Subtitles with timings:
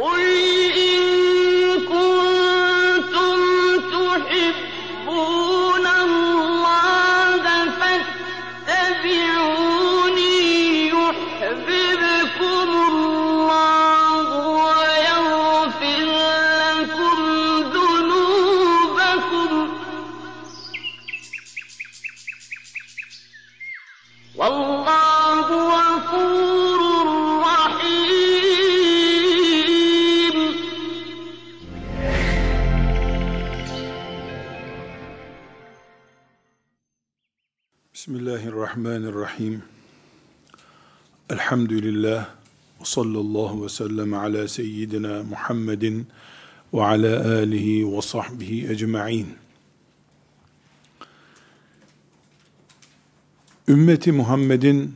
[0.00, 0.27] قل
[42.88, 46.06] sallallahu ve sellem ala seyyidina Muhammedin
[46.74, 49.28] ve ala alihi ve sahbihi ecma'in.
[53.68, 54.94] Ümmeti Muhammed'in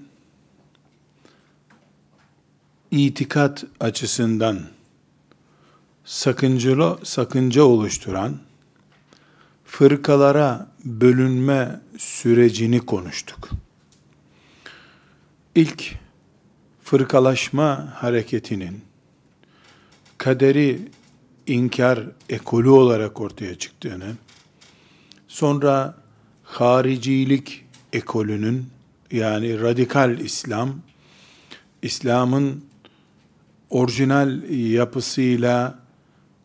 [2.90, 4.60] itikat açısından
[6.04, 8.38] sakıncalı, sakınca oluşturan
[9.64, 13.50] fırkalara bölünme sürecini konuştuk.
[15.54, 15.94] İlk
[16.92, 18.80] fırkalaşma hareketinin
[20.18, 20.78] kaderi
[21.46, 24.12] inkar ekolü olarak ortaya çıktığını,
[25.28, 25.94] sonra
[26.44, 28.66] haricilik ekolünün
[29.10, 30.80] yani radikal İslam,
[31.82, 32.64] İslam'ın
[33.70, 35.78] orijinal yapısıyla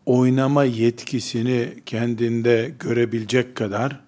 [0.06, 4.00] oynama yetkisini kendinde görebilecek kadar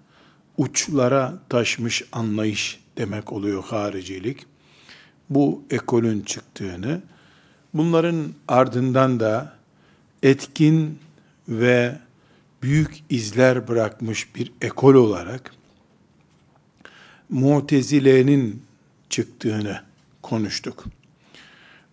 [0.57, 4.48] uçlara taşmış anlayış demek oluyor haricilik.
[5.29, 7.01] Bu ekolün çıktığını,
[7.73, 9.53] bunların ardından da
[10.23, 10.99] etkin
[11.47, 11.99] ve
[12.61, 15.51] büyük izler bırakmış bir ekol olarak
[17.29, 18.63] Mu'tezile'nin
[19.09, 19.81] çıktığını
[20.21, 20.85] konuştuk.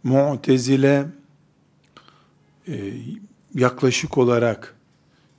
[0.03, 1.07] Mu'tezile
[2.69, 2.93] e,
[3.55, 4.75] yaklaşık olarak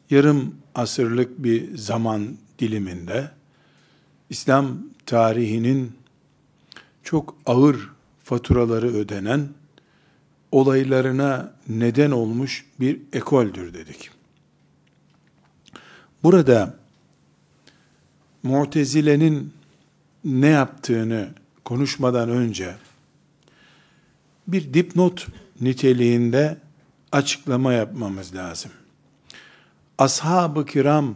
[0.10, 3.32] yarım asırlık bir zaman diliminde
[4.30, 5.92] İslam tarihinin
[7.08, 7.90] çok ağır
[8.24, 9.50] faturaları ödenen
[10.52, 14.10] olaylarına neden olmuş bir ekoldür dedik.
[16.24, 16.76] Burada
[18.44, 19.54] Mu'tezile'nin
[20.24, 21.30] ne yaptığını
[21.66, 22.76] konuşmadan önce
[24.48, 25.28] bir dipnot
[25.62, 26.58] niteliğinde
[27.12, 28.72] açıklama yapmamız lazım.
[29.98, 31.16] Ashab-ı kiram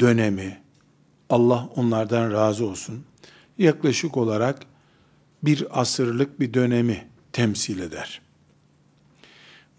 [0.00, 0.60] dönemi,
[1.30, 3.04] Allah onlardan razı olsun,
[3.58, 4.66] yaklaşık olarak
[5.42, 8.20] bir asırlık bir dönemi temsil eder.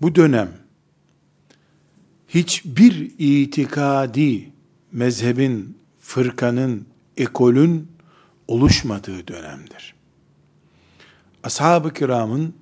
[0.02, 0.52] Bu dönem,
[2.28, 4.50] hiçbir itikadi
[4.92, 6.86] mezhebin, fırkanın,
[7.18, 7.88] ekolün
[8.48, 9.94] oluşmadığı dönemdir.
[11.44, 12.54] Ashab-ı kiramın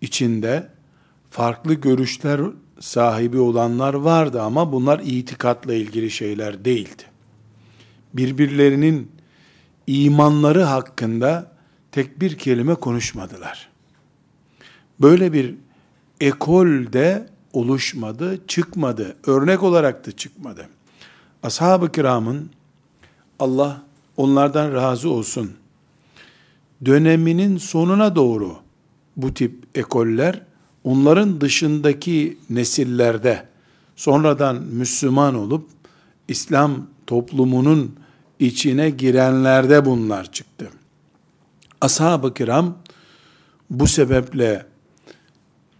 [0.00, 0.68] içinde
[1.30, 2.40] farklı görüşler
[2.80, 7.02] sahibi olanlar vardı ama bunlar itikatla ilgili şeyler değildi.
[8.14, 9.10] Birbirlerinin
[9.86, 11.52] imanları hakkında
[11.92, 13.68] tek bir kelime konuşmadılar.
[15.00, 15.54] Böyle bir
[16.20, 19.16] ekol de oluşmadı, çıkmadı.
[19.26, 20.68] Örnek olarak da çıkmadı.
[21.42, 22.50] Ashab-ı kiramın
[23.38, 23.82] Allah
[24.16, 25.52] onlardan razı olsun
[26.84, 28.56] döneminin sonuna doğru
[29.16, 30.42] bu tip ekoller
[30.84, 33.46] onların dışındaki nesillerde
[33.96, 35.68] sonradan Müslüman olup
[36.28, 37.96] İslam toplumunun
[38.40, 40.70] içine girenlerde bunlar çıktı.
[41.80, 42.78] Ashab-ı kiram
[43.70, 44.66] bu sebeple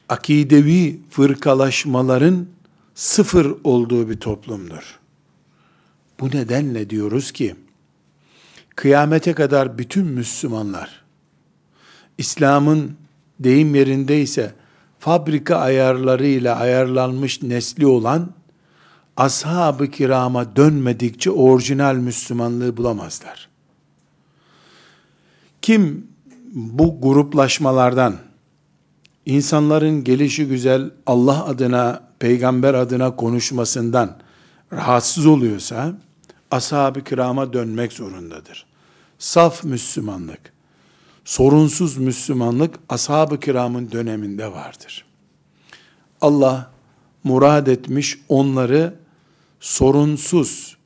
[0.09, 2.47] akidevi fırkalaşmaların
[2.95, 4.99] sıfır olduğu bir toplumdur.
[6.21, 7.57] Bu nedenle diyoruz ki
[8.77, 11.05] kıyamete kadar bütün Müslümanlar
[12.19, 12.97] İslam'ın
[13.41, 14.55] deyim yerindeyse
[14.99, 18.33] fabrika ayarlarıyla ayarlanmış nesli olan
[19.17, 23.49] ashab-ı kirama dönmedikçe orijinal Müslümanlığı bulamazlar.
[25.63, 26.07] Kim
[26.53, 28.17] bu gruplaşmalardan
[29.27, 34.17] insanların gelişi güzel Allah adına, peygamber adına konuşmasından
[34.73, 35.95] rahatsız oluyorsa
[36.51, 38.67] ashab-ı kirama dönmek zorundadır.
[39.19, 40.53] Saf Müslümanlık,
[41.25, 45.05] sorunsuz Müslümanlık ashab-ı kiramın döneminde vardır.
[46.21, 46.71] Allah
[47.25, 48.95] murad etmiş onları
[49.67, 50.77] sorunsuz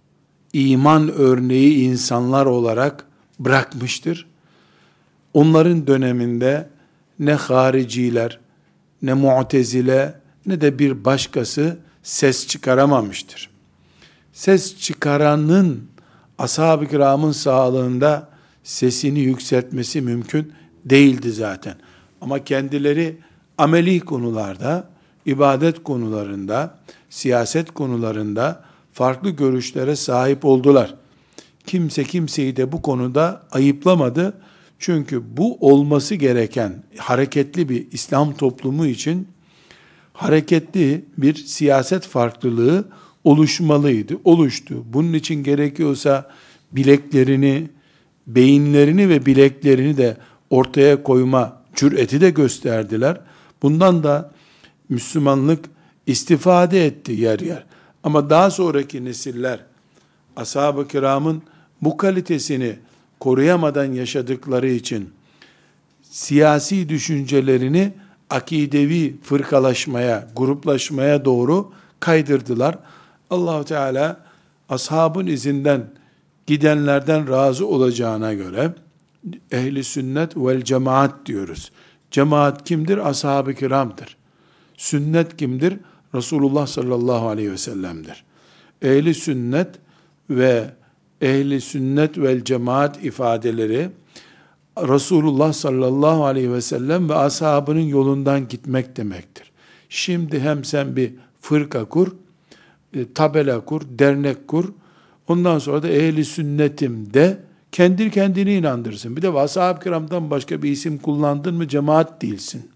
[0.52, 3.04] iman örneği insanlar olarak
[3.38, 4.26] bırakmıştır.
[5.34, 6.68] Onların döneminde
[7.18, 8.40] ne hariciler,
[9.02, 10.14] ne mu'tezile,
[10.46, 13.50] ne de bir başkası ses çıkaramamıştır.
[14.32, 15.88] Ses çıkaranın
[16.38, 18.28] ashab-ı kiramın sağlığında
[18.64, 20.52] sesini yükseltmesi mümkün
[20.84, 21.74] değildi zaten.
[22.20, 23.18] Ama kendileri
[23.58, 24.88] ameli konularda
[25.26, 26.78] ibadet konularında,
[27.10, 30.94] siyaset konularında farklı görüşlere sahip oldular.
[31.66, 34.40] Kimse kimseyi de bu konuda ayıplamadı.
[34.78, 39.28] Çünkü bu olması gereken hareketli bir İslam toplumu için
[40.12, 42.84] hareketli bir siyaset farklılığı
[43.24, 44.14] oluşmalıydı.
[44.24, 44.84] Oluştu.
[44.92, 46.30] Bunun için gerekiyorsa
[46.72, 47.68] bileklerini,
[48.26, 50.16] beyinlerini ve bileklerini de
[50.50, 53.20] ortaya koyma cüreti de gösterdiler.
[53.62, 54.32] Bundan da
[54.88, 55.64] Müslümanlık
[56.06, 57.64] istifade etti yer yer.
[58.04, 59.60] Ama daha sonraki nesiller
[60.36, 61.42] ashab-ı kiramın
[61.82, 62.76] bu kalitesini
[63.20, 65.10] koruyamadan yaşadıkları için
[66.02, 67.92] siyasi düşüncelerini
[68.30, 72.78] akidevi fırkalaşmaya, gruplaşmaya doğru kaydırdılar.
[73.30, 74.20] Allahu Teala
[74.68, 75.90] ashabın izinden
[76.46, 78.74] gidenlerden razı olacağına göre
[79.52, 81.72] ehli sünnet vel cemaat diyoruz.
[82.10, 83.08] Cemaat kimdir?
[83.08, 84.16] Ashab-ı kiramdır.
[84.76, 85.74] Sünnet kimdir?
[86.14, 88.24] Resulullah sallallahu aleyhi ve sellem'dir.
[88.82, 89.68] Ehli sünnet
[90.30, 90.70] ve
[91.20, 93.90] ehli sünnet vel cemaat ifadeleri
[94.78, 99.50] Resulullah sallallahu aleyhi ve sellem ve ashabının yolundan gitmek demektir.
[99.88, 102.12] Şimdi hem sen bir fırka kur,
[102.94, 104.72] e, tabela kur, dernek kur,
[105.28, 107.40] ondan sonra da ehli sünnetim de
[107.72, 109.16] kendi kendini inandırsın.
[109.16, 112.69] Bir de ashab-ı kiramdan başka bir isim kullandın mı cemaat değilsin.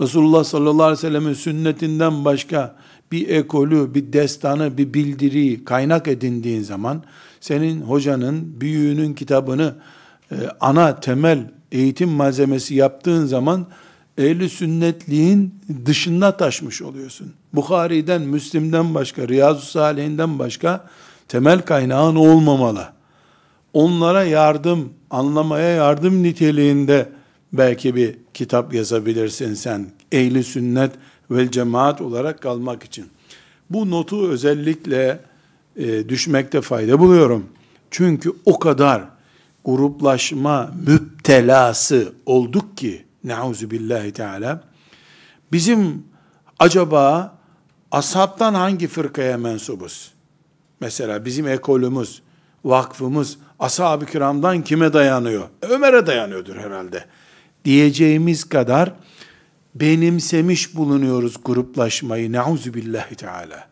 [0.00, 2.76] Resulullah sallallahu aleyhi ve sellemin sünnetinden başka
[3.12, 7.02] bir ekolü, bir destanı, bir bildiriyi kaynak edindiğin zaman
[7.40, 9.74] senin hocanın, büyüğünün kitabını
[10.32, 13.66] e, ana temel eğitim malzemesi yaptığın zaman
[14.18, 15.54] ehli sünnetliğin
[15.86, 17.32] dışında taşmış oluyorsun.
[17.52, 20.88] Bukhari'den, Müslim'den başka, Riyazu Salih'inden başka
[21.28, 22.88] temel kaynağın olmamalı.
[23.72, 27.08] Onlara yardım, anlamaya yardım niteliğinde
[27.52, 29.86] belki bir kitap yazabilirsin sen.
[30.12, 30.92] Ehli sünnet
[31.30, 33.06] vel cemaat olarak kalmak için.
[33.70, 35.20] Bu notu özellikle
[35.76, 37.46] e, düşmekte fayda buluyorum.
[37.90, 39.04] Çünkü o kadar
[39.64, 44.62] gruplaşma müptelası olduk ki neuzu billahi teala
[45.52, 46.04] bizim
[46.58, 47.34] acaba
[47.92, 50.12] ashabtan hangi fırkaya mensubuz?
[50.80, 52.22] Mesela bizim ekolümüz,
[52.64, 55.48] vakfımız ashab-ı kiramdan kime dayanıyor?
[55.62, 57.04] Ömer'e dayanıyordur herhalde.
[57.64, 58.92] Diyeceğimiz kadar
[59.74, 62.32] benimsemiş bulunuyoruz gruplaşmayı.
[62.32, 63.68] Nauzu billahi teala.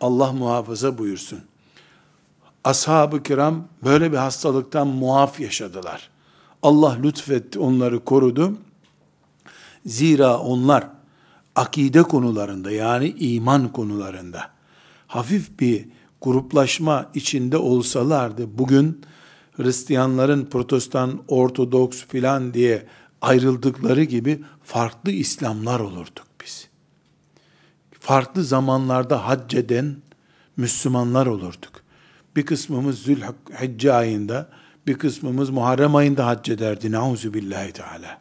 [0.00, 1.40] Allah muhafaza buyursun.
[2.64, 6.10] Ashab-ı kiram böyle bir hastalıktan muaf yaşadılar.
[6.62, 8.58] Allah lütfetti, onları korudu.
[9.86, 10.88] Zira onlar
[11.56, 14.50] akide konularında yani iman konularında
[15.06, 15.88] hafif bir
[16.20, 19.00] gruplaşma içinde olsalardı bugün
[19.52, 22.86] Hristiyanların protestan, ortodoks filan diye
[23.20, 26.68] ayrıldıkları gibi farklı İslamlar olurduk biz.
[28.00, 29.96] Farklı zamanlarda hac eden
[30.56, 31.82] Müslümanlar olurduk.
[32.36, 34.48] Bir kısmımız Zülhicce ayında,
[34.86, 36.92] bir kısmımız Muharrem ayında hac ederdi.
[36.92, 38.20] Nauzu billahi teala.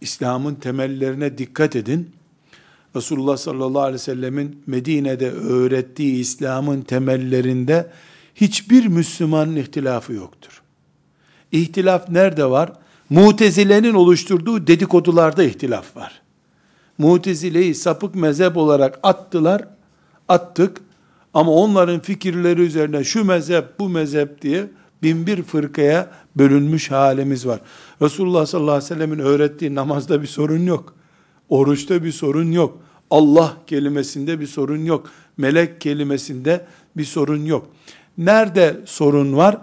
[0.00, 2.10] İslam'ın temellerine dikkat edin.
[2.96, 7.90] Resulullah sallallahu aleyhi ve sellemin Medine'de öğrettiği İslam'ın temellerinde
[8.34, 10.62] hiçbir Müslümanın ihtilafı yoktur.
[11.52, 12.72] İhtilaf nerede var?
[13.10, 16.22] Mutezile'nin oluşturduğu dedikodularda ihtilaf var.
[16.98, 19.68] Mutezile'yi sapık mezhep olarak attılar,
[20.28, 20.80] attık
[21.34, 24.66] ama onların fikirleri üzerine şu mezhep, bu mezhep diye
[25.02, 27.60] bin bir fırkaya bölünmüş halimiz var.
[28.02, 30.94] Resulullah sallallahu aleyhi ve sellemin öğrettiği namazda bir sorun yok.
[31.48, 32.78] Oruçta bir sorun yok.
[33.10, 35.10] Allah kelimesinde bir sorun yok.
[35.36, 37.68] Melek kelimesinde bir sorun yok.
[38.20, 39.58] Nerede sorun var?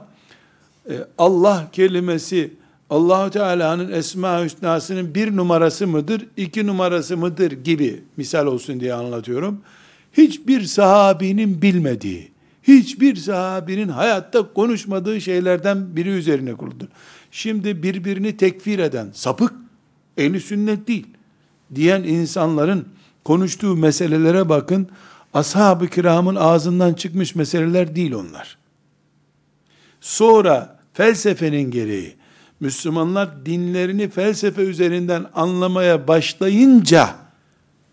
[0.89, 2.53] Ee, Allah kelimesi
[2.89, 9.61] Allahu Teala'nın Esma Hüsna'sının bir numarası mıdır, iki numarası mıdır gibi misal olsun diye anlatıyorum.
[10.13, 12.31] Hiçbir sahabinin bilmediği,
[12.63, 16.87] hiçbir sahabinin hayatta konuşmadığı şeylerden biri üzerine kuruldu.
[17.31, 19.53] Şimdi birbirini tekfir eden, sapık,
[20.17, 21.07] ehli sünnet değil,
[21.75, 22.85] diyen insanların
[23.23, 24.87] konuştuğu meselelere bakın,
[25.34, 28.57] ashab-ı kiramın ağzından çıkmış meseleler değil onlar.
[30.01, 32.15] Sonra felsefenin gereği,
[32.60, 37.15] Müslümanlar dinlerini felsefe üzerinden anlamaya başlayınca,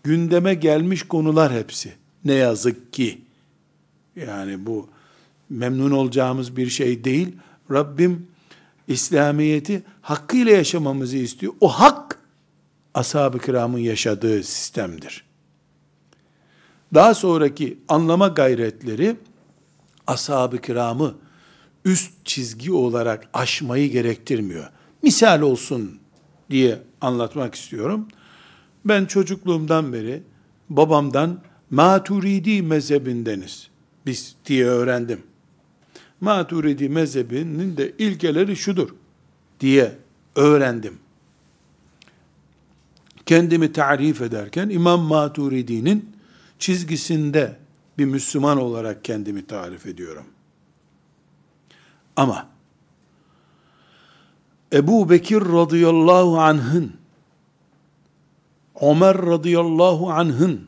[0.03, 1.93] gündeme gelmiş konular hepsi.
[2.25, 3.21] Ne yazık ki.
[4.15, 4.89] Yani bu
[5.49, 7.35] memnun olacağımız bir şey değil.
[7.71, 8.27] Rabbim
[8.87, 11.53] İslamiyeti hakkıyla yaşamamızı istiyor.
[11.61, 12.19] O hak
[12.93, 15.23] ashab-ı kiramın yaşadığı sistemdir.
[16.95, 19.15] Daha sonraki anlama gayretleri
[20.07, 21.15] ashab-ı kiramı
[21.85, 24.69] üst çizgi olarak aşmayı gerektirmiyor.
[25.01, 25.99] Misal olsun
[26.49, 28.07] diye anlatmak istiyorum.
[28.85, 30.23] Ben çocukluğumdan beri
[30.69, 33.67] babamdan Maturidi mezhebindeniz
[34.05, 35.23] biz diye öğrendim.
[36.21, 38.89] Maturidi mezhebinin de ilkeleri şudur
[39.59, 39.91] diye
[40.35, 40.97] öğrendim.
[43.25, 46.14] Kendimi tarif ederken İmam Maturidi'nin
[46.59, 47.57] çizgisinde
[47.97, 50.25] bir Müslüman olarak kendimi tarif ediyorum.
[52.15, 52.47] Ama
[54.73, 56.93] Ebu Bekir radıyallahu anh'ın,
[58.81, 60.67] Ömer radıyallahu anh'ın,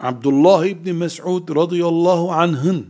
[0.00, 2.86] Abdullah İbni Mes'ud radıyallahu anh'ın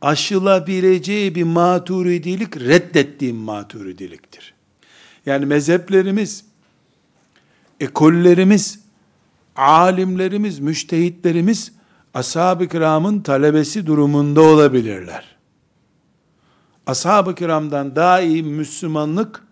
[0.00, 4.54] aşılabileceği bir maturidilik reddettiğim maturidiliktir.
[5.26, 6.44] Yani mezheplerimiz,
[7.80, 8.80] ekollerimiz,
[9.60, 11.72] alimlerimiz, müştehitlerimiz
[12.14, 15.36] ashab-ı kiramın talebesi durumunda olabilirler.
[16.86, 19.44] Ashab-ı kiramdan daha iyi Müslümanlık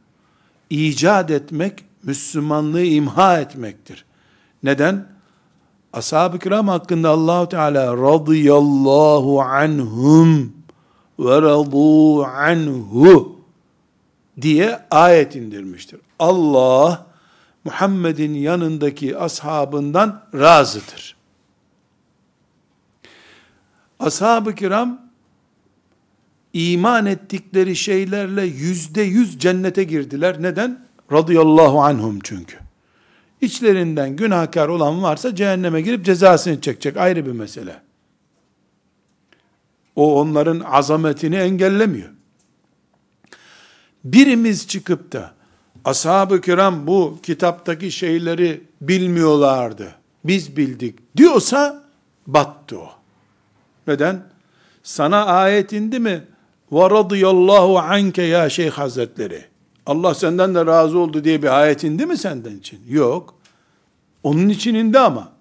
[0.71, 4.05] icat etmek, Müslümanlığı imha etmektir.
[4.63, 5.07] Neden?
[5.93, 10.53] Ashab-ı kiram hakkında Allahu Teala radıyallahu anhum
[11.19, 13.37] ve radu anhu
[14.41, 16.01] diye ayet indirmiştir.
[16.19, 17.08] Allah
[17.65, 21.17] Muhammed'in yanındaki ashabından razıdır.
[23.99, 25.09] Ashab-ı kiram
[26.53, 30.43] iman ettikleri şeylerle yüzde yüz cennete girdiler.
[30.43, 30.87] Neden?
[31.13, 32.57] Radıyallahu anhum çünkü.
[33.41, 37.83] İçlerinden günahkar olan varsa cehenneme girip cezasını çekecek ayrı bir mesele.
[39.97, 42.09] O onların azametini engellemiyor.
[44.05, 45.38] Birimiz çıkıp da
[45.85, 49.95] ashab-ı kiram bu kitaptaki şeyleri bilmiyorlardı.
[50.25, 51.85] Biz bildik diyorsa
[52.27, 52.91] battı o.
[53.87, 54.23] Neden?
[54.83, 56.25] Sana ayet indi mi?
[56.73, 59.45] Ve radıyallahu anke ya şeyh hazretleri.
[59.87, 62.81] Allah senden de razı oldu diye bir ayet indi mi senden için?
[62.89, 63.35] Yok.
[64.23, 65.33] Onun için indi ama.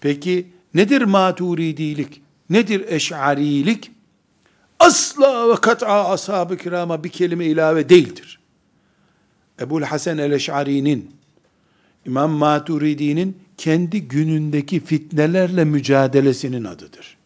[0.00, 2.22] Peki nedir maturidilik?
[2.50, 3.90] Nedir eş'arilik?
[4.80, 8.27] Asla ve kat'a ashab-ı kirama bir kelime ilave değildir.
[9.60, 11.10] Ebul Hasan el-Eş'ari'nin,
[12.06, 17.16] İmam Maturidi'nin kendi günündeki fitnelerle mücadelesinin adıdır.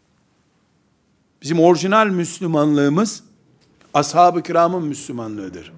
[1.43, 3.23] Bizim orijinal Müslümanlığımız,
[3.95, 5.73] ashab-ı kiramın Müslümanlığıdır.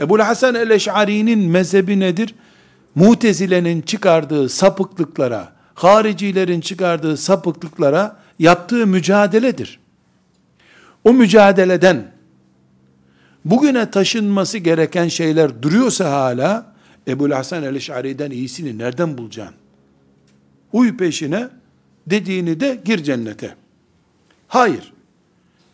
[0.00, 2.34] Ebul Hasan el-Eş'ari'nin mezhebi nedir?
[2.94, 9.80] Mutezile'nin çıkardığı sapıklıklara, haricilerin çıkardığı sapıklıklara yaptığı mücadeledir.
[11.04, 12.15] O mücadeleden
[13.50, 16.74] bugüne taşınması gereken şeyler duruyorsa hala
[17.08, 19.54] Ebu Hasan el-Eş'ari'den iyisini nereden bulacaksın?
[20.72, 21.48] Uy peşine
[22.06, 23.54] dediğini de gir cennete.
[24.48, 24.92] Hayır.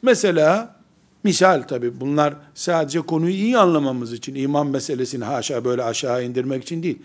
[0.03, 0.77] Mesela
[1.25, 6.83] misal tabi bunlar sadece konuyu iyi anlamamız için iman meselesini haşa böyle aşağı indirmek için
[6.83, 6.99] değil.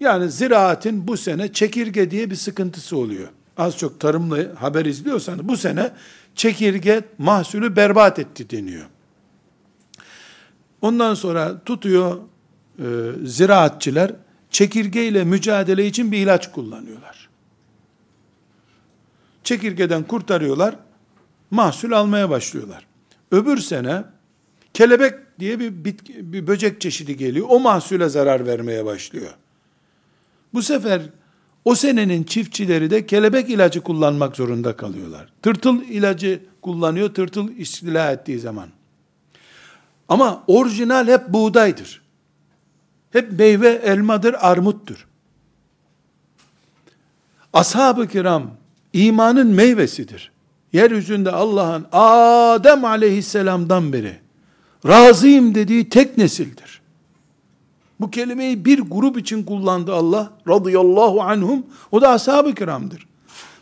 [0.00, 3.28] Yani ziraatin bu sene çekirge diye bir sıkıntısı oluyor.
[3.56, 5.90] Az çok tarımla haber izliyorsanız bu sene
[6.34, 8.86] çekirge mahsulü berbat etti deniyor.
[10.84, 12.18] Ondan sonra tutuyor
[12.78, 12.84] e,
[13.24, 14.12] ziraatçılar
[14.50, 17.28] çekirgeyle mücadele için bir ilaç kullanıyorlar.
[19.44, 20.76] Çekirgeden kurtarıyorlar,
[21.50, 22.86] mahsul almaya başlıyorlar.
[23.30, 24.04] Öbür sene
[24.74, 27.46] kelebek diye bir, bitki, bir böcek çeşidi geliyor.
[27.50, 29.34] O mahsule zarar vermeye başlıyor.
[30.54, 31.02] Bu sefer
[31.64, 35.32] o senenin çiftçileri de kelebek ilacı kullanmak zorunda kalıyorlar.
[35.42, 38.68] Tırtıl ilacı kullanıyor, tırtıl istila ettiği zaman.
[40.08, 42.02] Ama orijinal hep buğdaydır.
[43.10, 45.06] Hep meyve, elmadır, armuttur.
[47.52, 48.50] Ashab-ı kiram
[48.92, 50.32] imanın meyvesidir.
[50.72, 54.18] Yeryüzünde Allah'ın Adem aleyhisselamdan beri
[54.86, 56.80] razıyım dediği tek nesildir.
[58.00, 61.66] Bu kelimeyi bir grup için kullandı Allah radıyallahu anhum.
[61.92, 63.06] O da ashab-ı kiramdır.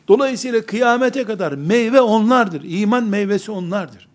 [0.08, 2.62] Dolayısıyla kıyamete kadar meyve onlardır.
[2.64, 4.08] İman meyvesi onlardır.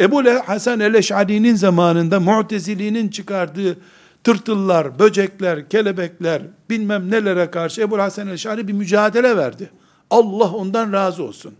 [0.00, 3.76] Ebu Hasan el-Eş'ari'nin zamanında Mu'teziliğinin çıkardığı
[4.24, 9.70] tırtıllar, böcekler, kelebekler, bilmem nelere karşı Ebu Hasan el-Eş'ari bir mücadele verdi.
[10.10, 11.54] Allah ondan razı olsun.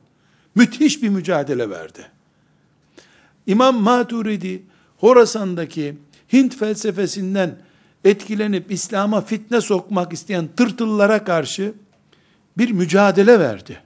[0.54, 2.06] Müthiş bir mücadele verdi.
[3.46, 4.62] İmam Maturidi,
[4.98, 5.94] Horasan'daki
[6.32, 7.58] Hint felsefesinden
[8.04, 11.74] etkilenip İslam'a fitne sokmak isteyen tırtıllara karşı
[12.58, 13.80] bir mücadele verdi.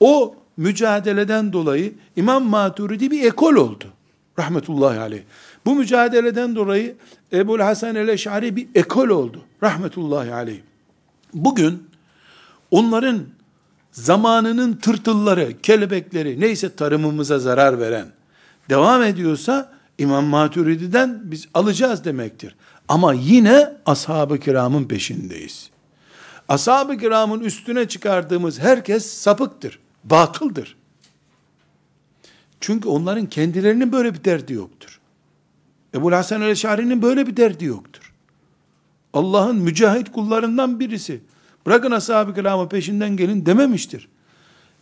[0.00, 3.84] O mücadeleden dolayı İmam Maturidi bir ekol oldu.
[4.38, 5.22] Rahmetullahi aleyh.
[5.66, 6.96] Bu mücadeleden dolayı
[7.32, 9.40] Ebu Hasan el-Eş'ari bir ekol oldu.
[9.62, 10.60] Rahmetullahi aleyh.
[11.34, 11.86] Bugün
[12.70, 13.22] onların
[13.92, 18.06] zamanının tırtılları, kelebekleri, neyse tarımımıza zarar veren
[18.70, 22.56] devam ediyorsa İmam Maturidi'den biz alacağız demektir.
[22.88, 25.70] Ama yine ashab-ı kiramın peşindeyiz.
[26.48, 30.76] Ashab-ı kiramın üstüne çıkardığımız herkes sapıktır, batıldır.
[32.60, 35.00] Çünkü onların kendilerinin böyle bir derdi yoktur.
[35.94, 38.12] Ebu Hasan el-Eşari'nin böyle bir derdi yoktur.
[39.12, 41.20] Allah'ın mücahit kullarından birisi.
[41.66, 44.08] Bırakın ashab-ı kiramı peşinden gelin dememiştir.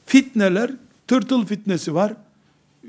[0.07, 0.71] Fitneler,
[1.07, 2.13] tırtıl fitnesi var.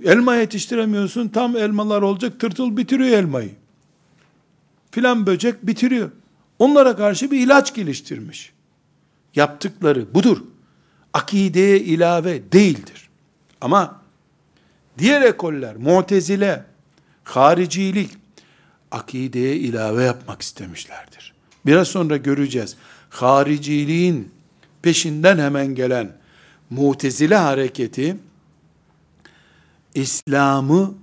[0.04, 3.52] Elma yetiştiremiyorsun, tam elmalar olacak, tırtıl bitiriyor elmayı.
[4.92, 6.12] Filan böcek bitiriyor.
[6.60, 8.52] Onlara karşı bir ilaç geliştirmiş.
[9.36, 10.44] Yaptıkları budur.
[11.14, 13.10] Akideye ilave değildir.
[13.62, 14.02] Ama
[14.98, 16.66] diğer ekoller, mutezile,
[17.24, 18.10] haricilik,
[18.92, 21.34] akideye ilave yapmak istemişlerdir.
[21.66, 22.76] Biraz sonra göreceğiz.
[23.10, 24.32] Hariciliğin
[24.82, 26.12] peşinden hemen gelen
[26.70, 28.18] mutezile hareketi,
[29.96, 30.94] İslam'ı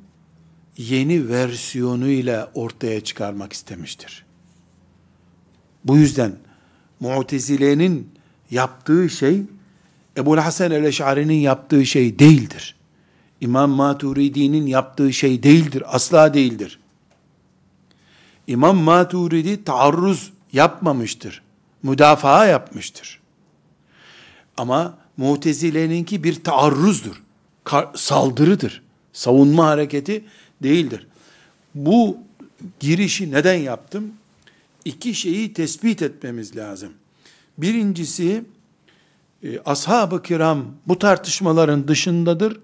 [0.76, 4.24] yeni versiyonuyla ortaya çıkarmak istemiştir.
[5.84, 6.32] Bu yüzden
[7.00, 8.10] Mu'tezile'nin
[8.50, 9.42] yaptığı şey
[10.18, 12.74] Ebu Hasan el-Eş'ari'nin yaptığı şey değildir.
[13.40, 15.82] İmam Maturidi'nin yaptığı şey değildir.
[15.86, 16.78] Asla değildir.
[18.46, 21.42] İmam Maturidi taarruz yapmamıştır.
[21.82, 23.20] Müdafaa yapmıştır.
[24.56, 27.22] Ama Mu'tezile'ninki bir taarruzdur.
[27.94, 28.82] Saldırıdır.
[29.12, 30.24] Savunma hareketi
[30.62, 31.06] değildir.
[31.74, 32.18] Bu
[32.80, 34.12] girişi neden yaptım?
[34.84, 36.92] İki şeyi tespit etmemiz lazım.
[37.58, 38.44] Birincisi,
[39.42, 42.60] e, ashab-ı kiram bu tartışmaların dışındadır.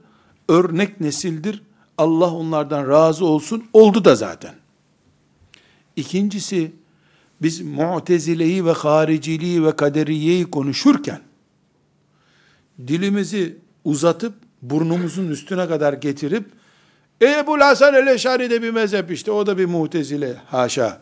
[0.48, 1.62] Örnek nesildir.
[1.98, 3.64] Allah onlardan razı olsun.
[3.72, 4.54] Oldu da zaten.
[5.96, 6.72] İkincisi,
[7.42, 11.20] biz mutezileyi ve hariciliği ve kaderiyeyi konuşurken,
[12.86, 16.46] dilimizi uzatıp, burnumuzun üstüne kadar getirip,
[17.22, 21.00] Ebu Hasan el-Eşari de bir mezhep işte, o da bir mutezile, haşa,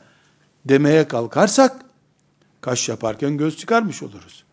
[0.64, 1.85] demeye kalkarsak,
[2.61, 4.44] kaş yaparken göz çıkarmış oluruz.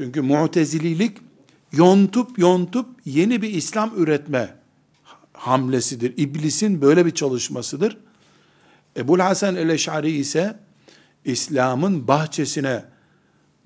[0.00, 1.18] Çünkü mutezililik,
[1.72, 4.54] yontup yontup yeni bir İslam üretme
[5.32, 6.14] hamlesidir.
[6.16, 7.96] İblisin böyle bir çalışmasıdır.
[8.96, 10.58] Ebu Hasan el-Eş'ari ise
[11.24, 12.84] İslam'ın bahçesine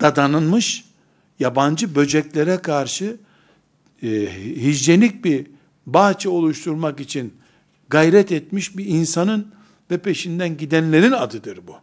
[0.01, 0.85] dadanılmış
[1.41, 3.17] yabancı böceklere karşı
[4.03, 4.09] e,
[4.57, 5.47] hijyenik bir
[5.87, 7.35] bahçe oluşturmak için
[7.89, 9.55] gayret etmiş bir insanın
[9.91, 11.77] ve peşinden gidenlerin adıdır bu.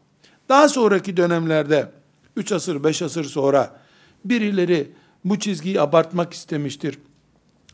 [0.50, 1.92] Daha sonraki dönemlerde
[2.36, 3.81] 3 asır 5 asır sonra
[4.26, 4.92] birileri
[5.26, 6.98] bu çizgiyi abartmak istemiştir.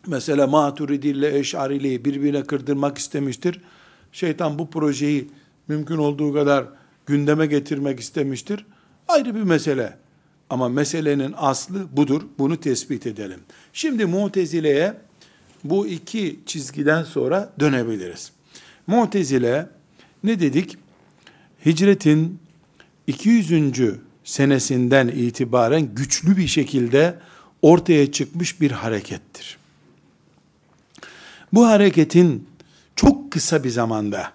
[0.08, 3.62] Mesela Maturidi ile Eş'ariliği birbirine kırdırmak istemiştir.
[4.12, 5.28] Şeytan bu projeyi
[5.68, 6.66] mümkün olduğu kadar
[7.06, 8.66] gündeme getirmek istemiştir.
[9.08, 9.98] Ayrı bir mesele.
[10.50, 12.22] Ama meselenin aslı budur.
[12.40, 13.40] Bunu tespit edelim.
[13.74, 14.94] Şimdi Mutezile'ye
[15.64, 18.32] bu iki çizgiden sonra dönebiliriz.
[18.88, 19.70] Mu'tezile
[20.24, 20.78] ne dedik?
[21.66, 22.40] Hicretin
[23.08, 23.52] 200.
[24.28, 27.16] senesinden itibaren güçlü bir şekilde
[27.62, 29.58] ortaya çıkmış bir harekettir.
[31.54, 32.48] Bu hareketin
[32.96, 34.32] çok kısa bir zamanda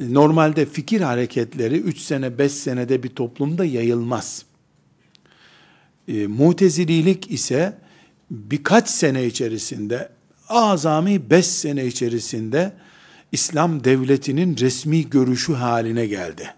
[0.00, 4.44] normalde fikir hareketleri 3 sene 5 senede bir toplumda yayılmaz.
[6.08, 7.78] E, mutezililik ise
[8.30, 10.08] birkaç sene içerisinde
[10.48, 12.72] azami 5 sene içerisinde
[13.32, 16.54] İslam devletinin resmi görüşü haline geldi.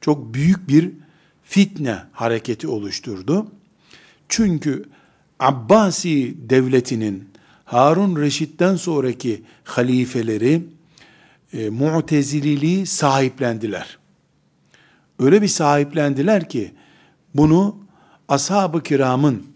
[0.00, 1.05] Çok büyük bir
[1.48, 3.46] fitne hareketi oluşturdu.
[4.28, 4.84] Çünkü
[5.40, 7.28] Abbasi devletinin
[7.64, 10.62] Harun Reşit'ten sonraki halifeleri
[11.52, 13.98] e, Mu'tezililiği sahiplendiler.
[15.18, 16.72] Öyle bir sahiplendiler ki
[17.34, 17.76] bunu
[18.28, 19.46] ashab-ı kiramın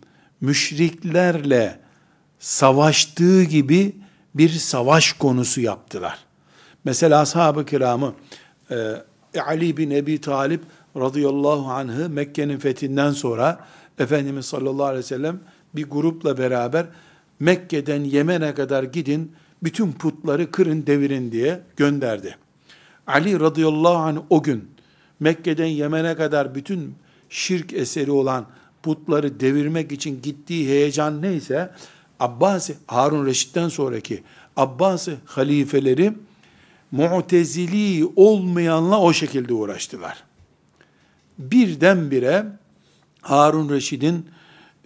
[0.40, 1.80] müşriklerle
[2.38, 3.96] savaştığı gibi
[4.34, 6.18] bir savaş konusu yaptılar.
[6.84, 8.14] Mesela ashab-ı kiramı
[8.70, 8.76] e,
[9.40, 10.60] Ali bin Ebi Talip
[10.96, 13.66] radıyallahu anh'ı Mekke'nin fethinden sonra
[13.98, 15.40] Efendimiz sallallahu aleyhi ve sellem
[15.74, 16.86] bir grupla beraber
[17.40, 22.36] Mekke'den Yemen'e kadar gidin, bütün putları kırın devirin diye gönderdi.
[23.06, 24.70] Ali radıyallahu anh o gün
[25.20, 26.94] Mekke'den Yemen'e kadar bütün
[27.28, 28.46] şirk eseri olan
[28.82, 31.70] putları devirmek için gittiği heyecan neyse
[32.20, 34.22] Abbasi Harun Reşit'ten sonraki
[34.56, 36.12] Abbasi halifeleri
[36.90, 40.29] Mu'tezili olmayanla o şekilde uğraştılar.
[41.40, 42.46] Birdenbire
[43.20, 44.26] Harun Reşid'in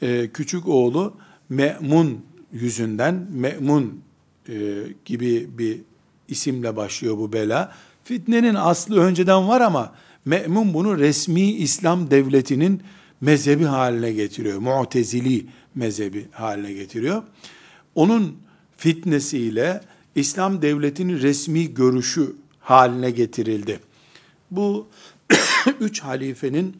[0.02, 1.14] e, küçük oğlu
[1.48, 4.00] Me'mun yüzünden, Me'mun
[4.48, 4.54] e,
[5.04, 5.80] gibi bir
[6.28, 7.72] isimle başlıyor bu bela.
[8.04, 12.82] Fitnenin aslı önceden var ama Me'mun bunu resmi İslam devletinin
[13.20, 14.58] mezhebi haline getiriyor.
[14.58, 17.22] Mu'tezili mezhebi haline getiriyor.
[17.94, 18.36] Onun
[18.76, 19.80] fitnesiyle
[20.14, 23.80] İslam devletinin resmi görüşü haline getirildi.
[24.50, 24.86] Bu
[25.80, 26.76] üç halifenin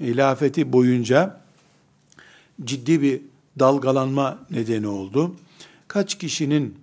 [0.00, 1.40] hilafeti boyunca
[2.64, 3.20] ciddi bir
[3.58, 5.36] dalgalanma nedeni oldu.
[5.88, 6.74] Kaç kişinin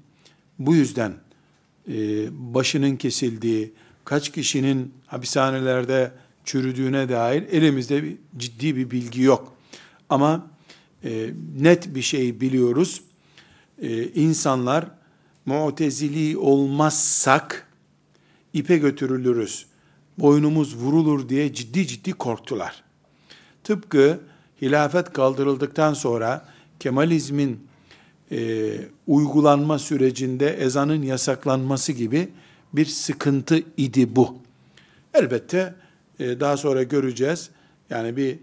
[0.60, 1.13] bu yüzden
[1.88, 1.93] e,
[2.54, 3.73] başının kesildiği,
[4.06, 6.12] kaç kişinin hapishanelerde
[6.45, 9.54] çürüdüğüne dair elimizde bir, ciddi bir bilgi yok.
[10.10, 10.47] Ama
[11.04, 13.01] e, net bir şey biliyoruz.
[13.82, 14.91] E, insanlar
[15.45, 17.67] mu'tezili olmazsak
[18.54, 19.65] ipe götürülürüz.
[20.21, 22.84] Boynumuz vurulur diye ciddi ciddi korktular.
[23.63, 24.19] Tıpkı
[24.62, 26.45] hilafet kaldırıldıktan sonra
[26.79, 27.67] Kemalizmin
[28.31, 28.71] e,
[29.07, 32.29] uygulanma sürecinde ezanın yasaklanması gibi
[32.73, 34.38] bir sıkıntı idi bu.
[35.13, 35.75] Elbette
[36.19, 37.49] e, daha sonra göreceğiz.
[37.89, 38.38] Yani bir e,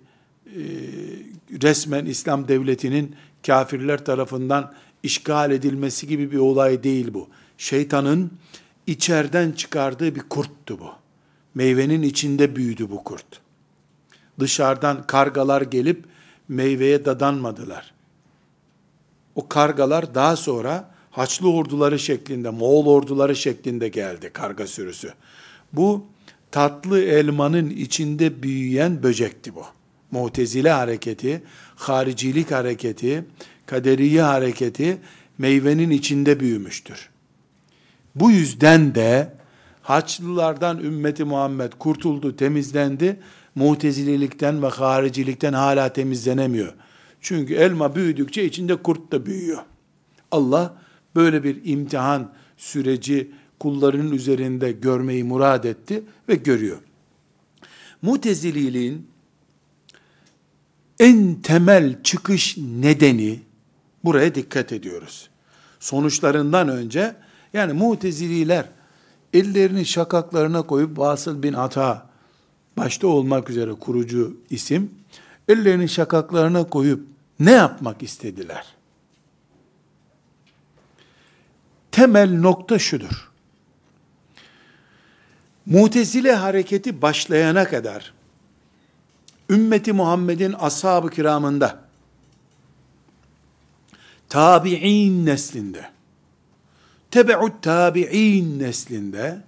[1.63, 7.29] resmen İslam devletinin kafirler tarafından işgal edilmesi gibi bir olay değil bu.
[7.59, 8.31] Şeytanın
[8.87, 11.08] içeriden çıkardığı bir kurttu bu.
[11.55, 13.41] Meyvenin içinde büyüdü bu kurt.
[14.41, 16.05] Dışarıdan kargalar gelip
[16.49, 17.95] meyveye dadanmadılar.
[19.35, 25.13] O kargalar daha sonra Haçlı orduları şeklinde, Moğol orduları şeklinde geldi karga sürüsü.
[25.73, 26.07] Bu
[26.51, 29.65] tatlı elmanın içinde büyüyen böcekti bu.
[30.11, 31.43] Mutezile hareketi,
[31.77, 33.25] haricilik hareketi,
[33.67, 34.99] kaderiye hareketi
[35.39, 37.09] meyvenin içinde büyümüştür.
[38.15, 39.33] Bu yüzden de
[39.89, 43.21] Haçlılardan ümmeti Muhammed kurtuldu, temizlendi.
[43.55, 46.75] Mutezililikten ve haricilikten hala temizlenemiyor.
[47.21, 49.59] Çünkü elma büyüdükçe içinde kurt da büyüyor.
[50.31, 50.75] Allah
[51.17, 56.79] böyle bir imtihan süreci kullarının üzerinde görmeyi murad etti ve görüyor.
[58.03, 59.07] Mutezililiğin
[61.01, 63.41] en temel çıkış nedeni
[64.05, 65.31] buraya dikkat ediyoruz.
[65.81, 67.17] Sonuçlarından önce
[67.53, 68.78] yani mutezililer
[69.35, 72.07] ellerini şakaklarına koyup Vasıl bin Ata
[72.77, 74.91] başta olmak üzere kurucu isim
[75.49, 77.07] ellerini şakaklarına koyup
[77.41, 78.67] ne yapmak istediler?
[81.93, 83.31] Temel nokta şudur.
[85.67, 88.13] Mutezile hareketi başlayana kadar
[89.51, 91.79] ümmeti Muhammed'in ashab-ı kiramında
[94.29, 95.91] tabi'in neslinde
[97.11, 99.39] tebe'ut tabi'in neslinde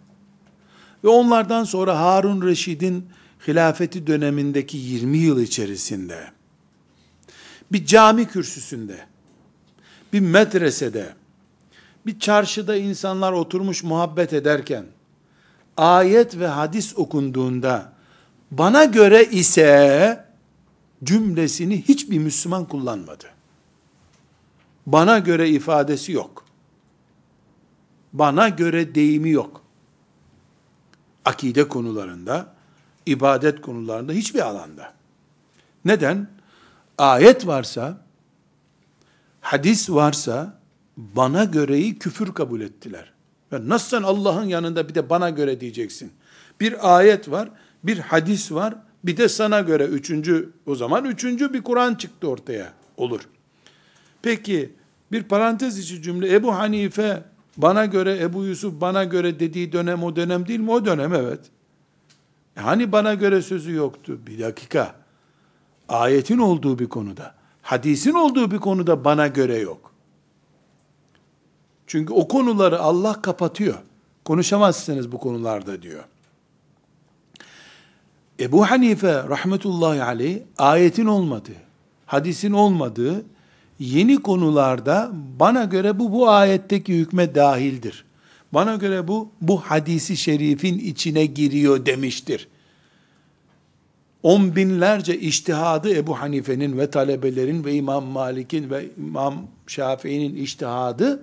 [1.05, 3.07] ve onlardan sonra Harun Reşid'in
[3.49, 6.31] hilafeti dönemindeki 20 yıl içerisinde
[7.73, 8.99] bir cami kürsüsünde,
[10.13, 11.15] bir medresede,
[12.07, 14.87] bir çarşıda insanlar oturmuş muhabbet ederken,
[15.77, 17.93] ayet ve hadis okunduğunda,
[18.51, 20.25] bana göre ise
[21.05, 23.25] cümlesini hiçbir Müslüman kullanmadı.
[24.87, 26.45] Bana göre ifadesi yok.
[28.13, 29.63] Bana göre deyimi yok.
[31.25, 32.55] Akide konularında,
[33.07, 34.95] ibadet konularında, hiçbir alanda.
[35.85, 36.29] Neden?
[36.99, 38.05] Ayet varsa,
[39.41, 40.61] hadis varsa,
[40.97, 43.13] bana göreyi küfür kabul ettiler.
[43.51, 46.13] Ya nasıl sen Allah'ın yanında bir de bana göre diyeceksin?
[46.61, 47.49] Bir ayet var,
[47.85, 52.73] bir hadis var, bir de sana göre üçüncü, o zaman üçüncü bir Kur'an çıktı ortaya.
[52.97, 53.21] Olur.
[54.23, 54.73] Peki,
[55.13, 57.23] bir parantez içi cümle, Ebu Hanife
[57.63, 60.71] bana göre, Ebu Yusuf bana göre dediği dönem o dönem değil mi?
[60.71, 61.41] O dönem evet.
[62.57, 64.19] E hani bana göre sözü yoktu?
[64.27, 64.95] Bir dakika.
[65.89, 69.93] Ayetin olduğu bir konuda, hadisin olduğu bir konuda bana göre yok.
[71.87, 73.75] Çünkü o konuları Allah kapatıyor.
[74.25, 76.05] Konuşamazsınız bu konularda diyor.
[78.41, 81.63] Ebu Hanife rahmetullahi aleyh ayetin olmadığı,
[82.07, 83.25] hadisin olmadığı
[83.81, 88.05] yeni konularda bana göre bu bu ayetteki hükme dahildir.
[88.53, 92.49] Bana göre bu bu hadisi şerifin içine giriyor demiştir.
[94.23, 101.23] On binlerce iştihadı Ebu Hanife'nin ve talebelerin ve İmam Malik'in ve İmam Şafii'nin iştihadı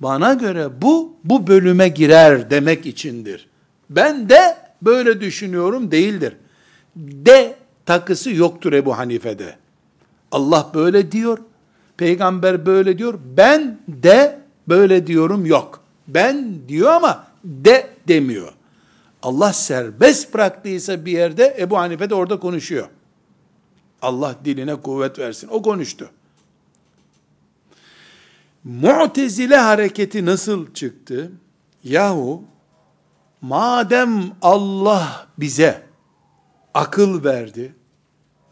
[0.00, 3.48] bana göre bu bu bölüme girer demek içindir.
[3.90, 6.36] Ben de böyle düşünüyorum değildir.
[6.96, 9.56] De takısı yoktur Ebu Hanife'de.
[10.32, 11.38] Allah böyle diyor.
[11.96, 13.18] Peygamber böyle diyor.
[13.36, 15.84] Ben de böyle diyorum yok.
[16.08, 18.52] Ben diyor ama de demiyor.
[19.22, 22.88] Allah serbest bıraktıysa bir yerde Ebu Hanife de orada konuşuyor.
[24.02, 25.48] Allah diline kuvvet versin.
[25.48, 26.10] O konuştu.
[28.64, 31.32] Mu'tezile hareketi nasıl çıktı?
[31.84, 32.44] Yahu
[33.40, 35.82] madem Allah bize
[36.74, 37.74] akıl verdi,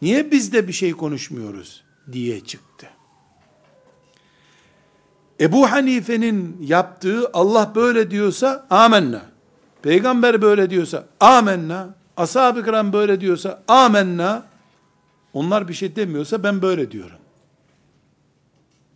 [0.01, 2.87] niye biz de bir şey konuşmuyoruz diye çıktı.
[5.39, 9.21] Ebu Hanife'nin yaptığı Allah böyle diyorsa amenna.
[9.81, 14.45] Peygamber böyle diyorsa amenna, ashab-ı kiram böyle diyorsa amenna,
[15.33, 17.17] onlar bir şey demiyorsa ben böyle diyorum.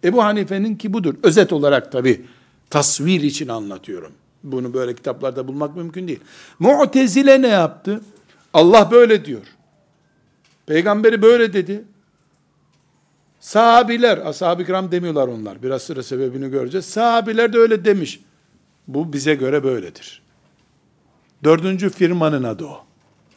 [0.04, 1.16] Ebu Hanife'nin ki budur.
[1.24, 2.26] Özet olarak tabi
[2.70, 4.12] tasvir için anlatıyorum.
[4.44, 6.20] Bunu böyle kitaplarda bulmak mümkün değil.
[6.60, 8.02] Mu'tezile ne yaptı?
[8.54, 9.42] Allah böyle diyor.
[10.66, 11.84] Peygamberi böyle dedi.
[13.48, 15.64] Sahabiler, ashab-ı kiram demiyorlar onlar.
[15.64, 16.86] Biraz sıra sebebini göreceğiz.
[16.86, 18.20] Sahabiler de öyle demiş.
[18.88, 20.22] Bu bize göre böyledir.
[21.44, 22.86] Dördüncü firmanın adı o.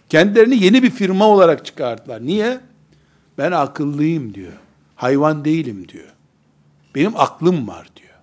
[0.08, 2.26] Kendilerini yeni bir firma olarak çıkarttılar.
[2.26, 2.60] Niye?
[3.38, 4.52] Ben akıllıyım diyor.
[4.96, 6.14] Hayvan değilim diyor.
[6.94, 8.18] Benim aklım var diyor.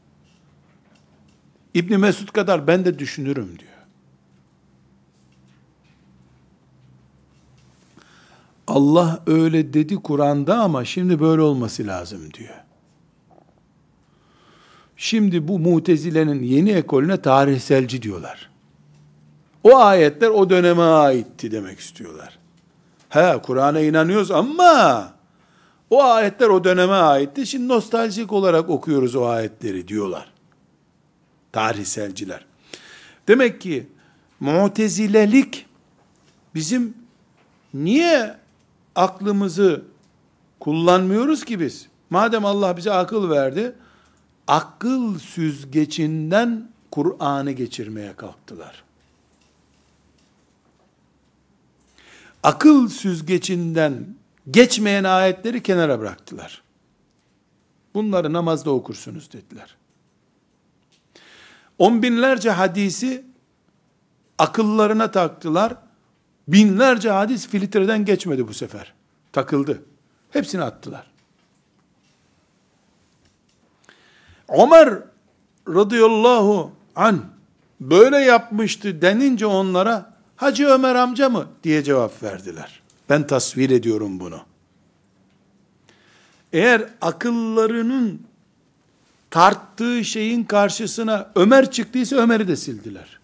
[1.74, 3.67] İbni Mesud kadar ben de düşünürüm diyor.
[8.68, 12.56] Allah öyle dedi Kur'an'da ama şimdi böyle olması lazım diyor.
[14.98, 18.50] Şimdi bu mutezilenin yeni ekolüne tarihselci diyorlar.
[19.64, 22.40] O ayetler o döneme aitti demek istiyorlar.
[23.10, 25.14] He Kur'an'a inanıyoruz ama
[25.90, 27.48] o ayetler o döneme aitti.
[27.48, 30.32] Şimdi nostaljik olarak okuyoruz o ayetleri diyorlar.
[31.52, 32.46] Tarihselciler.
[33.28, 33.88] Demek ki
[34.40, 35.66] mutezilelik
[36.56, 36.94] bizim
[37.74, 38.38] niye
[38.98, 39.84] aklımızı
[40.60, 41.88] kullanmıyoruz ki biz?
[42.10, 43.76] Madem Allah bize akıl verdi,
[44.48, 48.84] akıl süzgecinden Kur'an'ı geçirmeye kalktılar.
[52.44, 54.16] Akıl süzgecinden
[54.52, 56.62] geçmeyen ayetleri kenara bıraktılar.
[57.94, 59.76] Bunları namazda okursunuz dediler.
[61.78, 63.26] On binlerce hadisi
[64.38, 65.76] akıllarına taktılar.
[66.48, 68.94] Binlerce hadis filtreden geçmedi bu sefer.
[69.32, 69.84] Takıldı.
[70.32, 71.12] Hepsini attılar.
[74.50, 75.00] Ömer
[75.68, 77.26] radıyallahu an
[77.82, 82.82] böyle yapmıştı denince onlara Hacı Ömer amca mı diye cevap verdiler.
[83.10, 84.40] Ben tasvir ediyorum bunu.
[86.54, 88.22] Eğer akıllarının
[89.30, 93.17] tarttığı şeyin karşısına Ömer çıktıysa Ömer'i de sildiler.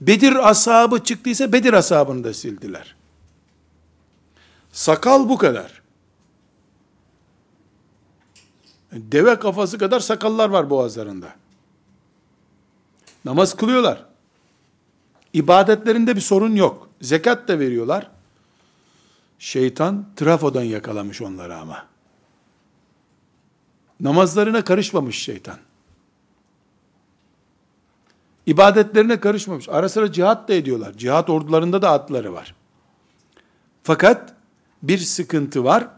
[0.00, 2.96] Bedir ashabı çıktıysa Bedir ashabını da sildiler.
[4.72, 5.82] Sakal bu kadar.
[8.92, 11.36] Deve kafası kadar sakallar var boğazlarında.
[13.24, 14.04] Namaz kılıyorlar.
[15.32, 16.88] İbadetlerinde bir sorun yok.
[17.00, 18.10] Zekat da veriyorlar.
[19.38, 21.86] Şeytan trafodan yakalamış onları ama.
[24.00, 25.58] Namazlarına karışmamış şeytan.
[28.46, 29.68] İbadetlerine karışmamış.
[29.68, 30.92] Ara sıra cihat da ediyorlar.
[30.96, 32.54] Cihat ordularında da atları var.
[33.82, 34.34] Fakat
[34.82, 35.88] bir sıkıntı var.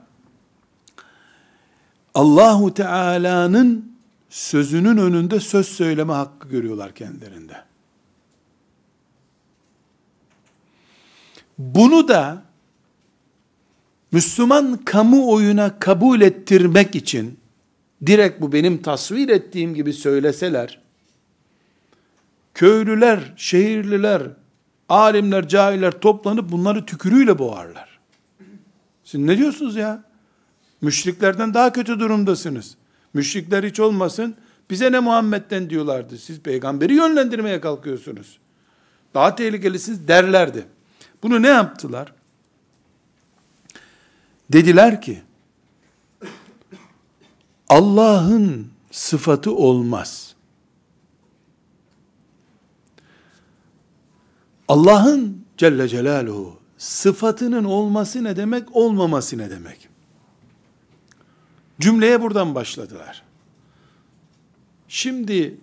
[2.15, 3.97] Allahu Teala'nın
[4.31, 7.55] sözünün önünde söz söyleme hakkı görüyorlar kendilerinde.
[11.59, 12.43] Bunu da
[14.13, 17.39] Müslüman kamuoyuna kabul ettirmek için
[18.07, 20.86] direkt bu benim tasvir ettiğim gibi söyleseler
[22.57, 24.23] köylüler, şehirliler,
[24.89, 27.99] alimler, cahiller toplanıp bunları tükürüyle boğarlar.
[29.05, 30.05] Siz ne diyorsunuz ya?
[30.81, 32.77] Müşriklerden daha kötü durumdasınız.
[33.15, 34.35] Müşrikler hiç olmasın,
[34.71, 36.19] bize ne Muhammed'den diyorlardı.
[36.19, 38.39] Siz peygamberi yönlendirmeye kalkıyorsunuz.
[39.15, 40.67] Daha tehlikelisiniz derlerdi.
[41.23, 42.13] Bunu ne yaptılar?
[44.53, 45.23] Dediler ki,
[47.69, 50.26] Allah'ın sıfatı olmaz.
[54.69, 59.89] Allah'ın Celle Celaluhu sıfatının olması ne demek, olmaması ne demek?
[61.81, 63.23] Cümleye buradan başladılar.
[64.89, 65.61] Şimdi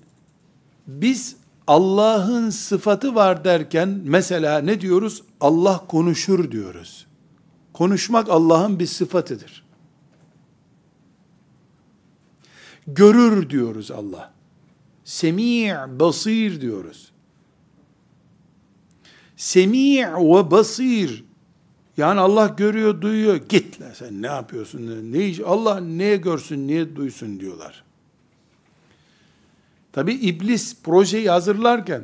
[0.87, 1.35] biz
[1.67, 5.23] Allah'ın sıfatı var derken mesela ne diyoruz?
[5.41, 7.07] Allah konuşur diyoruz.
[7.73, 9.65] Konuşmak Allah'ın bir sıfatıdır.
[12.87, 14.33] Görür diyoruz Allah.
[15.03, 17.12] Semi' basir diyoruz.
[19.43, 21.23] Semi' ve basir
[21.97, 23.35] yani Allah görüyor, duyuyor.
[23.35, 25.11] Git lan sen ne yapıyorsun?
[25.11, 25.39] Ne iş?
[25.39, 27.83] Allah neye görsün, niye duysun diyorlar.
[29.93, 32.03] Tabi iblis projeyi hazırlarken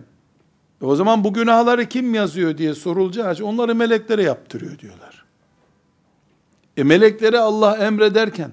[0.82, 5.26] e o zaman bu günahları kim yazıyor diye sorulacağı için onları meleklere yaptırıyor diyorlar.
[6.78, 8.52] E meleklere Allah emrederken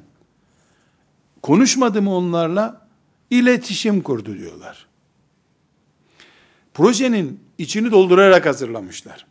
[1.42, 2.86] konuşmadı mı onlarla?
[3.30, 4.86] İletişim kurdu diyorlar.
[6.74, 9.26] Projenin içini doldurarak hazırlamışlar.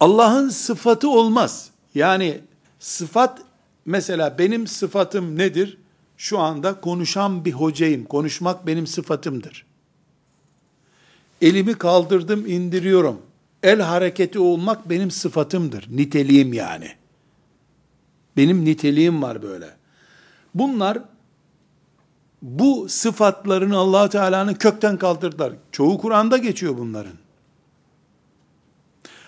[0.00, 1.70] Allah'ın sıfatı olmaz.
[1.94, 2.40] Yani
[2.80, 3.42] sıfat
[3.86, 5.78] mesela benim sıfatım nedir?
[6.16, 8.04] Şu anda konuşan bir hocayım.
[8.04, 9.66] Konuşmak benim sıfatımdır.
[11.42, 13.22] elimi kaldırdım indiriyorum.
[13.62, 15.86] El hareketi olmak benim sıfatımdır.
[15.90, 16.90] Niteliğim yani.
[18.36, 19.70] Benim niteliğim var böyle.
[20.54, 20.98] Bunlar
[22.44, 25.52] bu sıfatlarını allah Teala'nın kökten kaldırdılar.
[25.72, 27.12] Çoğu Kur'an'da geçiyor bunların.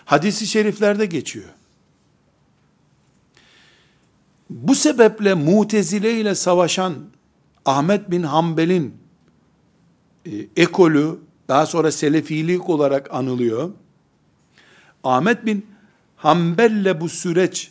[0.05, 1.49] Hadisi şeriflerde geçiyor.
[4.51, 6.95] Bu sebeple Mutezile ile savaşan
[7.65, 8.95] Ahmet bin Hanbel'in
[10.27, 13.71] e, ekolü daha sonra Selefilik olarak anılıyor.
[15.05, 15.67] Ahmet bin
[16.17, 17.71] Hanbel'le bu süreç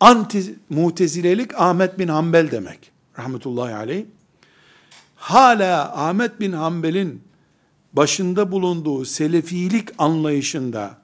[0.00, 2.90] anti mutezilelik Ahmet bin Hanbel demek.
[3.18, 4.04] Rahmetullahi aleyh.
[5.26, 7.22] Hala Ahmet bin Hanbel'in
[7.92, 10.98] başında bulunduğu selefilik anlayışında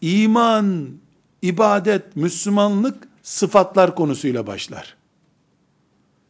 [0.00, 0.88] iman,
[1.42, 4.96] ibadet, Müslümanlık sıfatlar konusuyla başlar.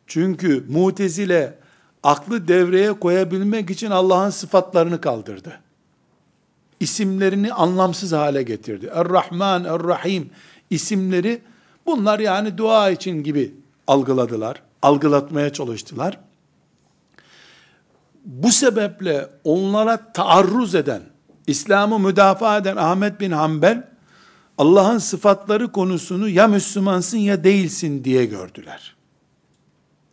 [0.06, 1.58] Çünkü mutezile
[2.02, 5.60] aklı devreye koyabilmek için Allah'ın sıfatlarını kaldırdı.
[6.80, 8.90] İsimlerini anlamsız hale getirdi.
[8.94, 10.30] Er-Rahman, Er-Rahim
[10.70, 11.42] isimleri
[11.86, 13.54] bunlar yani dua için gibi
[13.86, 14.62] algıladılar.
[14.82, 16.18] Algılatmaya çalıştılar.
[18.24, 21.02] Bu sebeple onlara taarruz eden,
[21.46, 23.88] İslam'ı müdafaa eden Ahmet bin Hanbel,
[24.58, 28.96] Allah'ın sıfatları konusunu ya Müslümansın ya değilsin diye gördüler.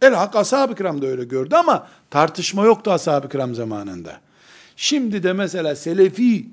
[0.01, 4.19] El hak ashab-ı kiram da öyle gördü ama tartışma yoktu ashab-ı kiram zamanında.
[4.75, 6.47] Şimdi de mesela selefi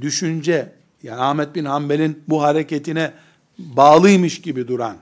[0.00, 0.72] düşünce,
[1.02, 3.12] yani Ahmet bin Hanbel'in bu hareketine
[3.58, 4.96] bağlıymış gibi duran,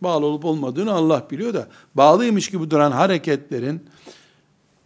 [0.00, 3.82] bağlı olup olmadığını Allah biliyor da, bağlıymış gibi duran hareketlerin,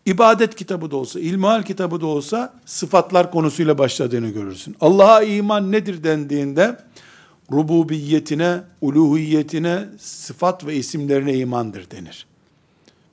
[0.09, 4.77] ibadet kitabı da olsa, ilmihal kitabı da olsa, sıfatlar konusuyla başladığını görürsün.
[4.81, 6.77] Allah'a iman nedir dendiğinde,
[7.53, 12.27] rububiyetine, uluhiyetine, sıfat ve isimlerine imandır denir.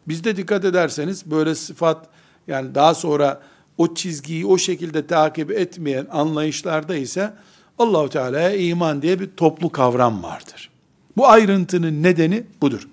[0.08, 2.08] Bizde dikkat ederseniz böyle sıfat
[2.48, 3.42] yani daha sonra
[3.78, 7.34] o çizgiyi o şekilde takip etmeyen anlayışlarda ise
[7.80, 10.70] Allahu Teala'ya iman diye bir toplu kavram vardır.
[11.18, 12.88] Bu ayrıntının nedeni budur.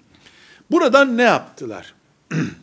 [0.70, 1.94] Buradan ne yaptılar?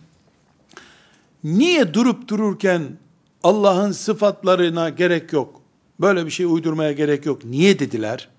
[1.44, 2.98] Niye durup dururken
[3.44, 5.62] Allah'ın sıfatlarına gerek yok,
[6.00, 8.30] böyle bir şey uydurmaya gerek yok, niye dediler?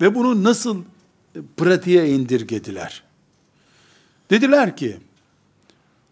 [0.00, 0.82] Ve bunu nasıl
[1.56, 3.02] pratiğe indirgediler?
[4.30, 4.96] Dediler ki,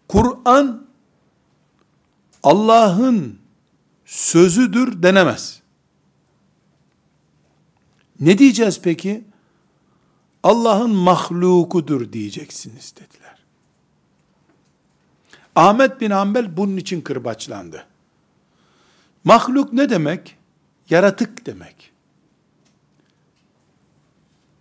[0.07, 0.85] Kur'an
[2.43, 3.39] Allah'ın
[4.05, 5.61] sözüdür denemez.
[8.19, 9.23] Ne diyeceğiz peki?
[10.43, 13.22] Allah'ın mahlukudur diyeceksiniz dediler.
[15.55, 17.85] Ahmet bin Hanbel bunun için kırbaçlandı.
[19.23, 20.37] Mahluk ne demek?
[20.89, 21.91] Yaratık demek.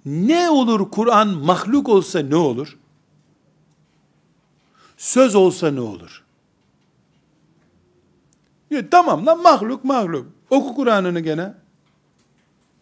[0.05, 2.79] Ne olur Kur'an mahluk olsa ne olur?
[4.97, 6.25] Söz olsa ne olur?
[8.71, 10.27] Ya, tamam lan mahluk mahluk.
[10.51, 11.55] Oku Kur'an'ını gene.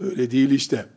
[0.00, 0.88] Öyle değil işte.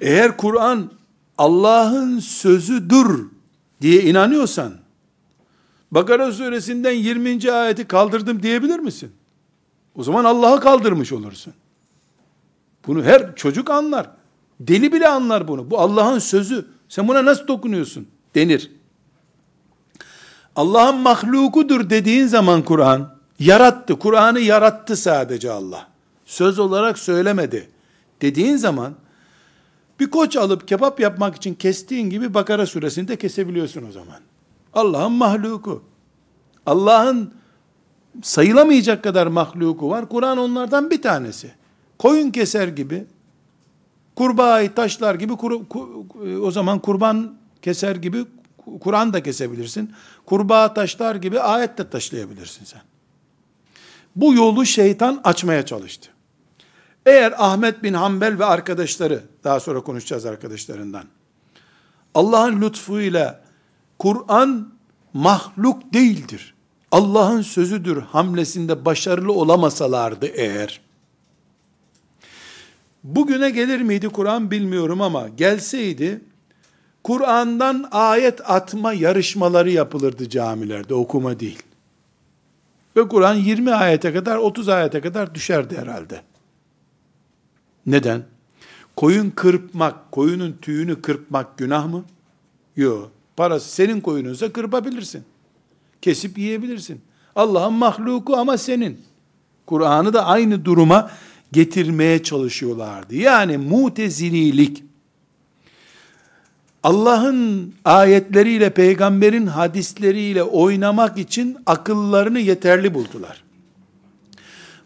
[0.00, 0.92] Eğer Kur'an
[1.38, 3.26] Allah'ın sözüdür
[3.82, 4.72] diye inanıyorsan,
[5.92, 7.52] Bakara suresinden 20.
[7.52, 9.12] ayeti kaldırdım diyebilir misin?
[9.94, 11.54] O zaman Allah'ı kaldırmış olursun.
[12.86, 14.10] Bunu her çocuk anlar.
[14.60, 15.70] Deli bile anlar bunu.
[15.70, 16.66] Bu Allah'ın sözü.
[16.88, 18.08] Sen buna nasıl dokunuyorsun?
[18.34, 18.70] Denir.
[20.56, 23.98] Allah'ın mahlukudur dediğin zaman Kur'an, yarattı.
[23.98, 25.88] Kur'an'ı yarattı sadece Allah.
[26.26, 27.70] Söz olarak söylemedi.
[28.22, 28.94] Dediğin zaman,
[30.02, 34.20] bir koç alıp kebap yapmak için kestiğin gibi Bakara suresinde kesebiliyorsun o zaman.
[34.74, 35.82] Allah'ın mahluku.
[36.66, 37.34] Allah'ın
[38.22, 40.08] sayılamayacak kadar mahluku var.
[40.08, 41.52] Kur'an onlardan bir tanesi.
[41.98, 43.04] Koyun keser gibi,
[44.16, 46.06] kurbağayı taşlar gibi, kur, kur,
[46.42, 48.24] o zaman kurban keser gibi
[48.80, 49.92] Kur'an da kesebilirsin.
[50.26, 52.82] Kurbağa taşlar gibi ayet de taşlayabilirsin sen.
[54.16, 56.11] Bu yolu şeytan açmaya çalıştı.
[57.06, 61.04] Eğer Ahmet bin Hanbel ve arkadaşları, daha sonra konuşacağız arkadaşlarından,
[62.14, 63.40] Allah'ın lütfuyla
[63.98, 64.72] Kur'an
[65.12, 66.54] mahluk değildir.
[66.90, 70.80] Allah'ın sözüdür hamlesinde başarılı olamasalardı eğer,
[73.04, 76.20] bugüne gelir miydi Kur'an bilmiyorum ama gelseydi,
[77.04, 81.62] Kur'an'dan ayet atma yarışmaları yapılırdı camilerde, okuma değil.
[82.96, 86.22] Ve Kur'an 20 ayete kadar, 30 ayete kadar düşerdi herhalde.
[87.86, 88.22] Neden?
[88.96, 92.04] Koyun kırpmak, koyunun tüyünü kırpmak günah mı?
[92.76, 93.10] Yok.
[93.36, 95.24] Parası senin koyununsa kırpabilirsin.
[96.02, 97.00] Kesip yiyebilirsin.
[97.36, 99.00] Allah'ın mahluku ama senin.
[99.66, 101.10] Kur'an'ı da aynı duruma
[101.52, 103.14] getirmeye çalışıyorlardı.
[103.14, 104.84] Yani mutezililik
[106.82, 113.41] Allah'ın ayetleriyle, peygamberin hadisleriyle oynamak için akıllarını yeterli buldular.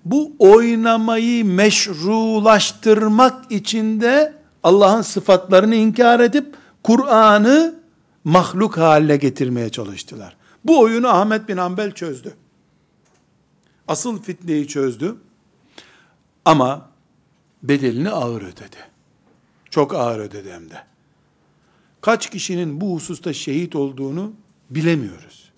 [0.07, 7.75] Bu oynamayı meşrulaştırmak için de Allah'ın sıfatlarını inkar edip Kur'an'ı
[8.25, 10.37] mahluk haline getirmeye çalıştılar.
[10.65, 12.35] Bu oyunu Ahmet bin Hanbel çözdü.
[13.89, 15.17] Asıl fitneyi çözdü.
[16.45, 16.89] Ama
[17.63, 18.77] bedelini ağır ödedi.
[19.71, 20.83] Çok ağır ödedi hem de.
[22.01, 24.33] Kaç kişinin bu hususta şehit olduğunu
[24.71, 25.51] bilemiyoruz.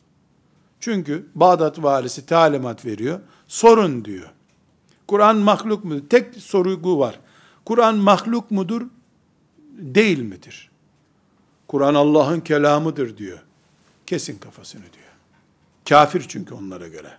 [0.80, 3.20] Çünkü Bağdat valisi talimat veriyor.
[3.48, 4.30] Sorun diyor.
[5.08, 6.08] Kur'an mahluk mu?
[6.08, 7.20] Tek soru var.
[7.64, 8.82] Kur'an mahluk mudur?
[9.78, 10.70] Değil midir?
[11.68, 13.38] Kur'an Allah'ın kelamıdır diyor.
[14.06, 15.12] Kesin kafasını diyor.
[15.88, 17.10] Kafir çünkü onlara göre.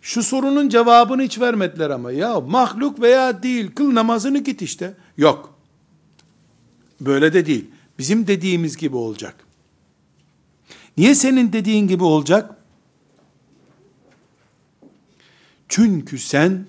[0.00, 2.12] Şu sorunun cevabını hiç vermediler ama.
[2.12, 4.94] Ya mahluk veya değil kıl namazını git işte.
[5.16, 5.54] Yok.
[7.00, 7.70] Böyle de değil.
[7.98, 9.34] Bizim dediğimiz gibi olacak.
[10.96, 12.55] Niye senin dediğin gibi olacak?
[15.68, 16.66] Çünkü sen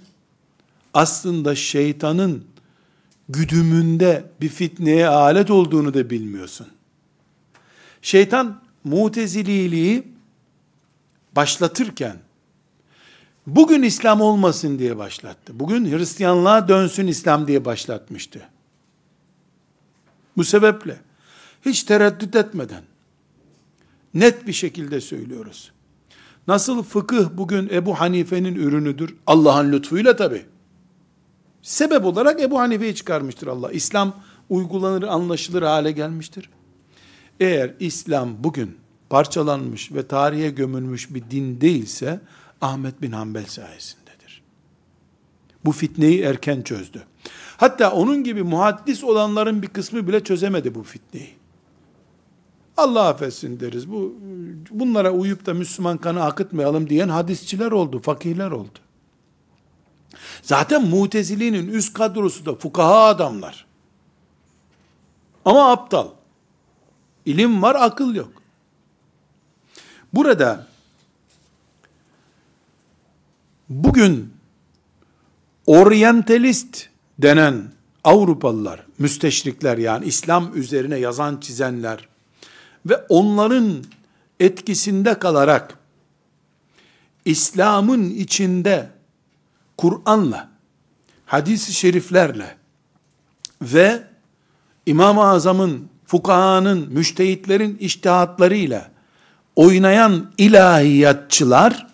[0.94, 2.44] aslında şeytanın
[3.30, 6.68] güdümünde bir fitneye alet olduğunu da bilmiyorsun.
[8.02, 10.08] Şeytan mutezililiği
[11.36, 12.18] başlatırken
[13.48, 15.60] bugün İslam olmasın diye başlattı.
[15.60, 18.50] Bugün Hristiyanlığa dönsün İslam diye başlatmıştı.
[20.38, 21.00] Bu sebeple
[21.66, 22.84] hiç tereddüt etmeden
[24.14, 25.72] net bir şekilde söylüyoruz.
[26.48, 29.16] Nasıl fıkıh bugün Ebu Hanife'nin ürünüdür?
[29.28, 30.46] Allah'ın lütfuyla tabi.
[31.62, 33.72] Sebep olarak Ebu Hanife'yi çıkarmıştır Allah.
[33.72, 34.14] İslam
[34.50, 36.50] uygulanır, anlaşılır hale gelmiştir.
[37.40, 38.78] Eğer İslam bugün
[39.10, 42.20] parçalanmış ve tarihe gömülmüş bir din değilse
[42.62, 44.42] Ahmet bin Hanbel sayesindedir.
[45.66, 47.04] Bu fitneyi erken çözdü.
[47.58, 51.36] Hatta onun gibi muhaddis olanların bir kısmı bile çözemedi bu fitneyi.
[52.78, 53.92] Allah affetsin deriz.
[53.92, 54.16] Bu
[54.70, 58.80] bunlara uyup da Müslüman kanı akıtmayalım diyen hadisçiler oldu, fakihler oldu.
[60.42, 63.66] Zaten mutezilinin üst kadrosu da fukaha adamlar.
[65.46, 66.08] Ama aptal.
[67.26, 68.32] İlim var, akıl yok.
[70.14, 70.68] Burada
[73.70, 74.34] bugün
[75.66, 77.72] oryantalist denen
[78.04, 82.08] Avrupalılar, müsteşrikler yani İslam üzerine yazan çizenler
[82.86, 83.84] ve onların
[84.40, 85.78] etkisinde kalarak
[87.26, 88.90] İslam'ın içinde
[89.78, 90.50] Kur'an'la,
[91.26, 92.56] hadis-i şeriflerle
[93.62, 94.04] ve
[94.86, 98.92] İmam-ı Azam'ın, fukahanın, müştehitlerin iştihatlarıyla
[99.56, 101.88] oynayan ilahiyatçılar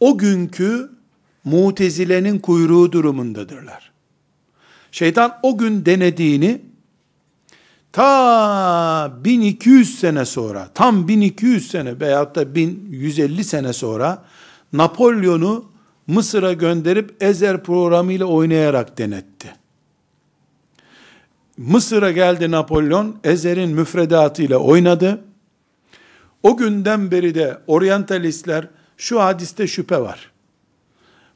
[0.00, 0.90] o günkü
[1.44, 3.92] mutezilenin kuyruğu durumundadırlar.
[4.92, 6.60] Şeytan o gün denediğini
[7.94, 14.24] ta 1200 sene sonra, tam 1200 sene veyahut da 1150 sene sonra
[14.72, 15.64] Napolyon'u
[16.06, 19.54] Mısır'a gönderip Ezer programıyla oynayarak denetti.
[21.56, 25.24] Mısır'a geldi Napolyon, Ezer'in müfredatıyla oynadı.
[26.42, 30.30] O günden beri de oryantalistler şu hadiste şüphe var.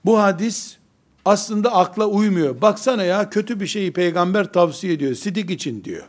[0.04, 0.76] Bu hadis
[1.24, 2.60] aslında akla uymuyor.
[2.60, 5.14] Baksana ya kötü bir şeyi peygamber tavsiye ediyor.
[5.14, 6.04] Sidik için diyor.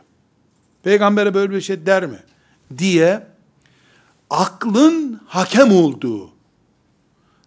[0.82, 2.18] Peygambere böyle bir şey der mi?
[2.78, 3.26] Diye
[4.30, 6.30] aklın hakem olduğu,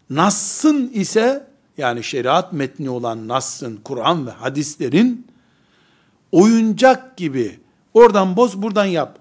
[0.09, 5.27] Nass'ın ise yani şeriat metni olan Nass'ın, Kur'an ve hadislerin
[6.31, 7.59] oyuncak gibi
[7.93, 9.19] oradan boz buradan yap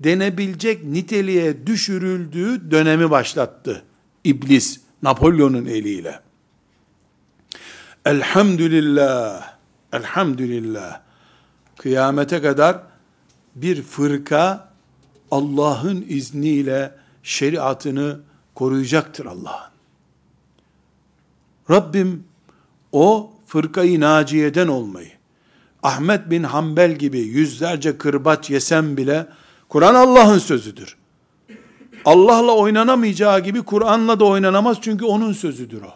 [0.00, 3.84] denebilecek niteliğe düşürüldüğü dönemi başlattı
[4.24, 6.20] iblis Napolyon'un eliyle.
[8.04, 9.54] Elhamdülillah,
[9.92, 11.00] elhamdülillah.
[11.76, 12.82] Kıyamete kadar
[13.54, 14.68] bir fırka
[15.30, 18.20] Allah'ın izniyle şeriatını
[18.54, 19.74] koruyacaktır Allah'ın.
[21.70, 22.24] Rabbim
[22.92, 25.12] o fırkayı naciyeden olmayı,
[25.82, 29.26] Ahmet bin Hanbel gibi yüzlerce kırbaç yesem bile,
[29.68, 30.96] Kur'an Allah'ın sözüdür.
[32.04, 35.92] Allah'la oynanamayacağı gibi Kur'an'la da oynanamaz çünkü onun sözüdür o.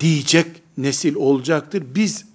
[0.00, 1.84] Diyecek nesil olacaktır.
[1.94, 2.26] Biz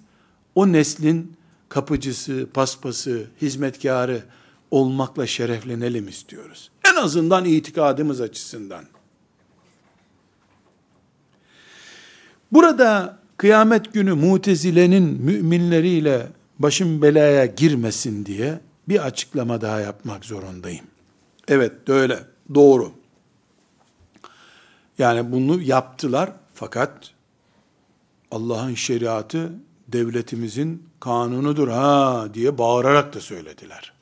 [0.54, 1.36] o neslin
[1.72, 4.22] kapıcısı, paspası, hizmetkarı
[4.70, 6.70] olmakla şereflenelim istiyoruz.
[6.92, 8.84] En azından itikadımız açısından.
[12.52, 16.26] Burada kıyamet günü mutezilenin müminleriyle
[16.58, 20.84] başım belaya girmesin diye bir açıklama daha yapmak zorundayım.
[21.48, 22.18] Evet öyle
[22.54, 22.92] doğru.
[24.98, 27.10] Yani bunu yaptılar fakat
[28.30, 29.52] Allah'ın şeriatı
[29.92, 33.92] devletimizin kanunudur ha diye bağırarak da söylediler.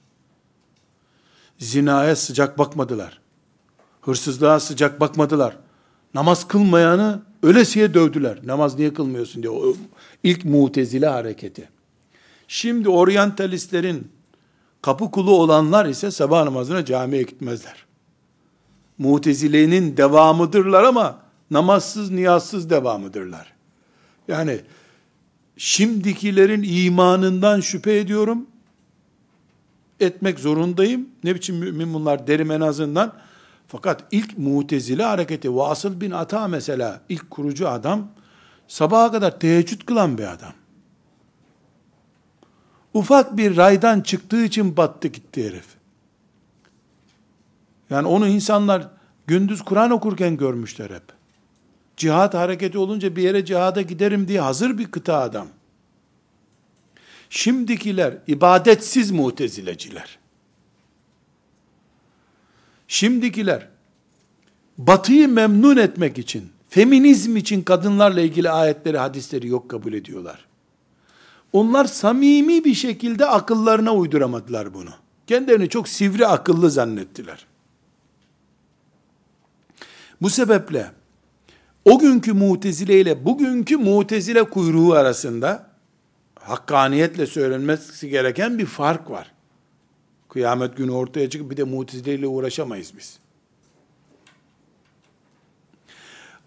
[1.59, 3.21] Zinaya sıcak bakmadılar.
[4.01, 5.57] Hırsızlığa sıcak bakmadılar.
[6.15, 8.39] Namaz kılmayanı ölesiye dövdüler.
[8.45, 9.51] Namaz niye kılmıyorsun diye.
[9.51, 9.75] O
[10.23, 11.69] ilk mutezile hareketi.
[12.49, 14.13] Şimdi oryantalistlerin
[14.83, 17.85] kapı kulu olanlar ise sabah namazına camiye gitmezler.
[18.99, 21.19] Mutezile'nin devamıdırlar ama
[21.51, 23.53] namazsız, niyazsız devamıdırlar.
[24.29, 24.61] Yani
[25.61, 28.47] şimdikilerin imanından şüphe ediyorum.
[30.01, 31.09] Etmek zorundayım.
[31.25, 33.13] Ne biçim mümin bunlar derim en azından.
[33.67, 38.09] Fakat ilk mutezile hareketi Vasıl bin Ata mesela ilk kurucu adam
[38.69, 40.53] sabaha kadar teheccüd kılan bir adam.
[42.95, 45.67] Ufak bir raydan çıktığı için battı gitti herif.
[47.91, 48.89] Yani onu insanlar
[49.27, 51.20] gündüz Kur'an okurken görmüşler hep.
[52.01, 55.49] Cihat hareketi olunca bir yere cihada giderim diye hazır bir kıta adam.
[57.31, 60.19] Şimdikiler ibadetsiz mutezileciler.
[62.89, 63.69] Şimdikiler
[64.79, 70.47] batıyı memnun etmek için, feminizm için kadınlarla ilgili ayetleri, hadisleri yok kabul ediyorlar.
[71.53, 74.91] Onlar samimi bir şekilde akıllarına uyduramadılar bunu.
[75.27, 77.47] Kendilerini çok sivri akıllı zannettiler.
[80.21, 81.00] Bu sebeple
[81.85, 85.71] o günkü mutezile ile bugünkü mutezile kuyruğu arasında
[86.35, 89.33] hakkaniyetle söylenmesi gereken bir fark var.
[90.29, 93.19] Kıyamet günü ortaya çıkıp bir de mutezile ile uğraşamayız biz.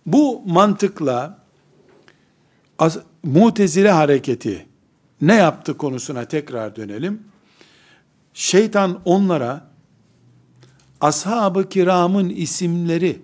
[0.06, 1.40] Bu mantıkla
[2.80, 4.66] az, mutezile hareketi
[5.22, 7.24] ne yaptı konusuna tekrar dönelim.
[8.34, 9.68] Şeytan onlara
[11.02, 13.22] ashab-ı kiramın isimleri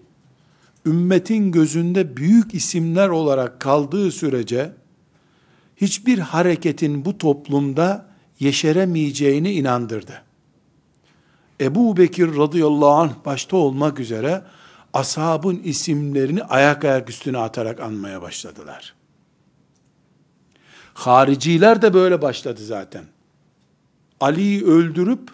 [0.90, 4.72] ümmetin gözünde büyük isimler olarak kaldığı sürece
[5.76, 8.10] hiçbir hareketin bu toplumda
[8.40, 10.22] yeşeremeyeceğini inandırdı.
[11.62, 14.44] Ebu Bekir radıyallahu anh başta olmak üzere
[14.94, 18.96] ashabın isimlerini ayak ayak üstüne atarak anmaya başladılar.
[20.94, 23.04] Hariciler de böyle başladı zaten.
[24.20, 25.32] Ali'yi öldürüp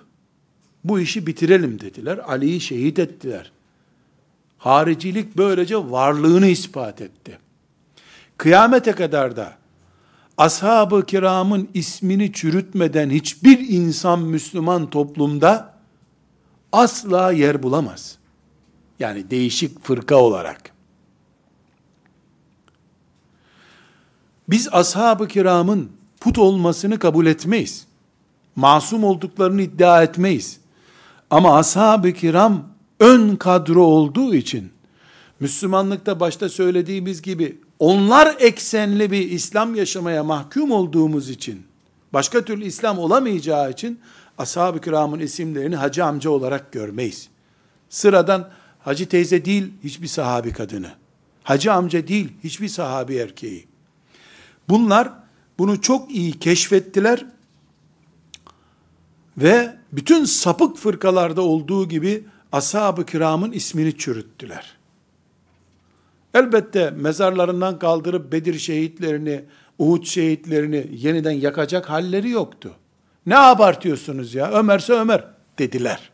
[0.83, 2.17] bu işi bitirelim dediler.
[2.27, 3.51] Ali'yi şehit ettiler.
[4.65, 7.39] Haricilik böylece varlığını ispat etti.
[8.37, 9.53] Kıyamete kadar da
[10.37, 15.73] ashab-ı kiramın ismini çürütmeden hiçbir insan Müslüman toplumda
[16.71, 18.17] asla yer bulamaz.
[18.99, 20.71] Yani değişik fırka olarak.
[24.49, 27.87] Biz ashab-ı kiramın put olmasını kabul etmeyiz.
[28.55, 30.59] Masum olduklarını iddia etmeyiz.
[31.29, 34.71] Ama ashab-ı kiram ön kadro olduğu için
[35.39, 41.65] Müslümanlıkta başta söylediğimiz gibi onlar eksenli bir İslam yaşamaya mahkum olduğumuz için
[42.13, 43.99] başka türlü İslam olamayacağı için
[44.37, 47.29] ashab-ı kiramın isimlerini hacı amca olarak görmeyiz.
[47.89, 50.91] Sıradan hacı teyze değil hiçbir sahabi kadını.
[51.43, 53.67] Hacı amca değil hiçbir sahabi erkeği.
[54.69, 55.13] Bunlar
[55.57, 57.25] bunu çok iyi keşfettiler
[59.37, 62.23] ve bütün sapık fırkalarda olduğu gibi
[62.55, 64.77] ashab-ı kiramın ismini çürüttüler.
[66.33, 69.43] Elbette mezarlarından kaldırıp Bedir şehitlerini,
[69.79, 72.75] Uhud şehitlerini yeniden yakacak halleri yoktu.
[73.25, 74.51] Ne abartıyorsunuz ya?
[74.51, 75.23] Ömerse Ömer
[75.59, 76.09] dediler.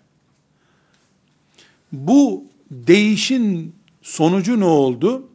[1.92, 5.30] Bu değişin sonucu ne oldu?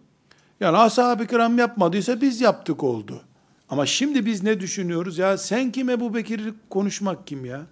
[0.61, 3.23] Yani ashab-ı kiram yapmadıysa biz yaptık oldu.
[3.69, 5.19] Ama şimdi biz ne düşünüyoruz?
[5.19, 7.67] Ya sen kim Ebu Bekir'i konuşmak kim ya?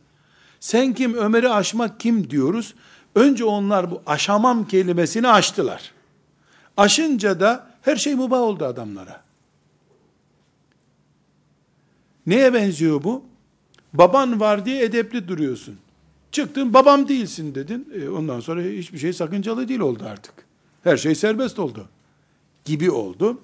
[0.61, 2.75] Sen kim Ömer'i aşmak kim diyoruz.
[3.15, 5.93] Önce onlar bu aşamam kelimesini aştılar.
[6.77, 9.23] Aşınca da her şey mübah oldu adamlara.
[12.27, 13.25] Neye benziyor bu?
[13.93, 15.79] Baban var diye edepli duruyorsun.
[16.33, 17.89] Çıktın babam değilsin dedin.
[17.95, 20.35] E ondan sonra hiçbir şey sakıncalı değil oldu artık.
[20.85, 21.89] Her şey serbest oldu.
[22.65, 23.41] Gibi oldu.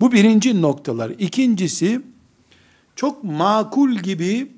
[0.00, 1.10] Bu birinci noktalar.
[1.10, 2.00] İkincisi
[2.96, 4.52] çok makul gibi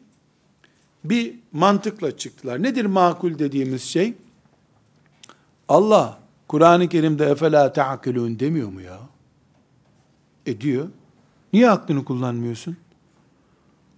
[1.05, 2.62] bir mantıkla çıktılar.
[2.62, 4.14] Nedir makul dediğimiz şey?
[5.74, 6.18] Allah
[6.48, 8.98] Kur'an-ı Kerim'de efela ta'kilun demiyor mu ya?
[10.46, 10.88] E diyor.
[11.52, 12.76] Niye aklını kullanmıyorsun?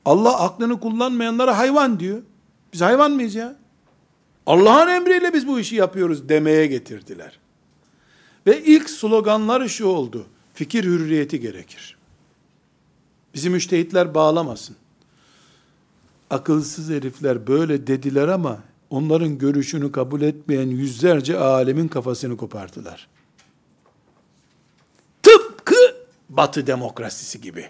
[0.05, 2.23] Allah aklını kullanmayanlara hayvan diyor.
[2.73, 3.57] Biz hayvan mıyız ya?
[4.47, 7.39] Allah'ın emriyle biz bu işi yapıyoruz demeye getirdiler.
[8.47, 10.27] Ve ilk sloganları şu oldu.
[10.55, 11.97] Fikir hürriyeti gerekir.
[13.35, 14.77] Bizi müştehitler bağlamasın.
[16.31, 18.59] Akılsız herifler böyle dediler ama
[18.91, 23.09] onların görüşünü kabul etmeyen yüzlerce alemin kafasını kopardılar.
[25.23, 25.75] Tıpkı
[26.29, 27.69] Batı demokrasisi gibi.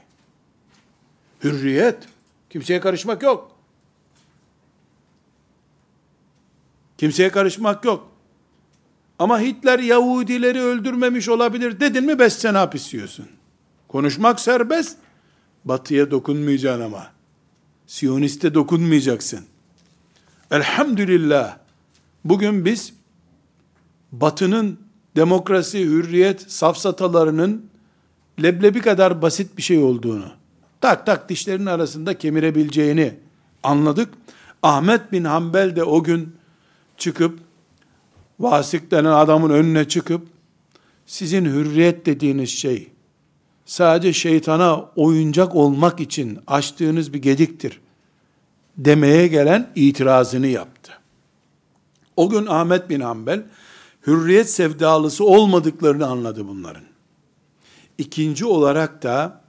[1.44, 1.98] Hürriyet.
[2.50, 3.56] Kimseye karışmak yok.
[6.98, 8.08] Kimseye karışmak yok.
[9.18, 13.26] Ama Hitler Yahudileri öldürmemiş olabilir dedin mi beş sene hapis yiyorsun.
[13.88, 14.96] Konuşmak serbest.
[15.64, 17.06] Batıya dokunmayacaksın ama.
[17.86, 19.46] Siyoniste dokunmayacaksın.
[20.50, 21.58] Elhamdülillah.
[22.24, 22.92] Bugün biz
[24.12, 24.80] Batı'nın
[25.16, 27.70] demokrasi, hürriyet, safsatalarının
[28.42, 30.32] leblebi kadar basit bir şey olduğunu,
[30.80, 33.14] tak tak dişlerin arasında kemirebileceğini
[33.62, 34.14] anladık.
[34.62, 36.36] Ahmet bin Hanbel de o gün
[36.96, 37.38] çıkıp,
[38.40, 40.26] Vasık denen adamın önüne çıkıp,
[41.06, 42.90] sizin hürriyet dediğiniz şey,
[43.64, 47.80] sadece şeytana oyuncak olmak için açtığınız bir gediktir
[48.78, 50.92] demeye gelen itirazını yaptı.
[52.16, 53.42] O gün Ahmet bin Hanbel
[54.06, 56.84] hürriyet sevdalısı olmadıklarını anladı bunların.
[57.98, 59.40] İkinci olarak da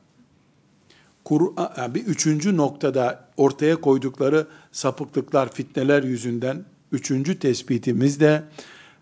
[1.89, 8.43] bir üçüncü noktada ortaya koydukları sapıklıklar, fitneler yüzünden üçüncü tespitimiz de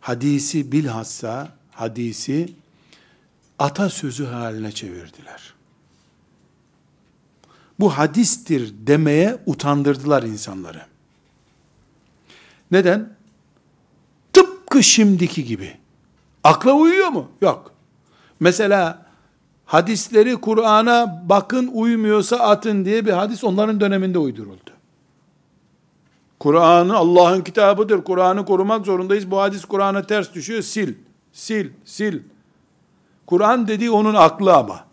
[0.02, 2.54] hadisi bilhassa hadisi
[3.60, 5.55] atasözü haline çevirdiler.
[7.80, 10.82] Bu hadistir demeye utandırdılar insanları.
[12.72, 13.10] Neden?
[14.34, 15.78] Tıpkı şimdiki gibi.
[16.44, 17.28] Akla uyuyor mu?
[17.42, 17.72] Yok.
[18.40, 19.06] Mesela
[19.66, 24.72] hadisleri Kur'an'a bakın uymuyorsa atın diye bir hadis onların döneminde uyduruldu.
[26.40, 28.04] Kur'an'ı Allah'ın kitabıdır.
[28.04, 29.32] Kur'an'ı korumak zorundayız.
[29.32, 30.62] Bu hadis Kur'an'a ters düşüyor.
[30.72, 30.92] Sil,
[31.44, 32.16] sil, sil.
[33.28, 34.86] Kur'an dediği onun aklı ama.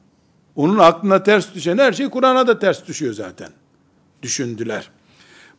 [0.57, 3.51] Onun aklına ters düşen her şey Kur'an'a da ters düşüyor zaten.
[4.23, 4.91] Düşündüler.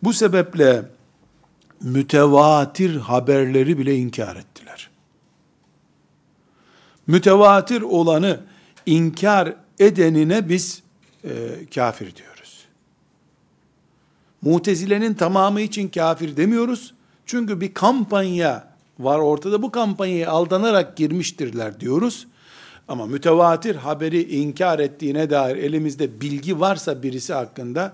[0.04, 0.86] Bu sebeple
[1.82, 4.90] mütevatir haberleri bile inkar ettiler.
[7.08, 8.40] Mütevatir olanı
[8.86, 10.84] inkar edenine biz
[11.24, 11.30] e,
[11.76, 12.66] kafir diyoruz.
[14.42, 16.94] Mutezilenin tamamı için kafir demiyoruz.
[17.26, 18.68] Çünkü bir kampanya
[19.00, 19.62] var ortada.
[19.62, 22.28] Bu kampanyaya aldanarak girmiştirler diyoruz.
[22.88, 27.94] Ama mütevatir haberi inkar ettiğine dair elimizde bilgi varsa birisi hakkında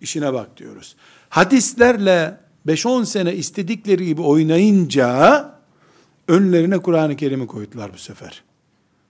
[0.00, 0.96] işine bak diyoruz.
[1.28, 5.50] Hadislerle 5-10 sene istedikleri gibi oynayınca
[6.28, 8.42] önlerine Kur'an-ı Kerim'i koydular bu sefer.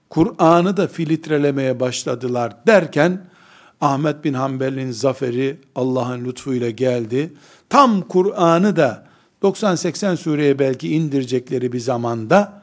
[0.09, 3.21] Kur'an'ı da filtrelemeye başladılar derken
[3.81, 7.33] Ahmet bin Hanbel'in zaferi Allah'ın lütfuyla geldi.
[7.69, 9.07] Tam Kur'an'ı da
[9.43, 12.62] 90-80 sureye belki indirecekleri bir zamanda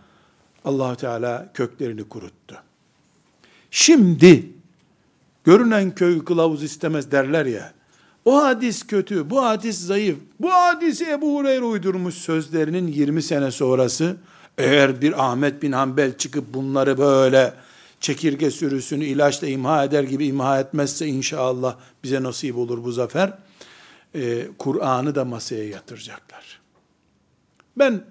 [0.64, 2.56] allah Teala köklerini kuruttu.
[3.70, 4.52] Şimdi
[5.44, 7.72] görünen köy kılavuz istemez derler ya.
[8.24, 14.16] O hadis kötü, bu hadis zayıf, bu hadisi Ebu Hureyre uydurmuş sözlerinin 20 sene sonrası
[14.58, 17.54] eğer bir Ahmet bin Hanbel çıkıp bunları böyle
[18.00, 23.32] çekirge sürüsünü ilaçla imha eder gibi imha etmezse inşallah bize nasip olur bu zafer.
[24.14, 26.60] Ee, Kur'an'ı da masaya yatıracaklar.
[27.76, 28.04] Ben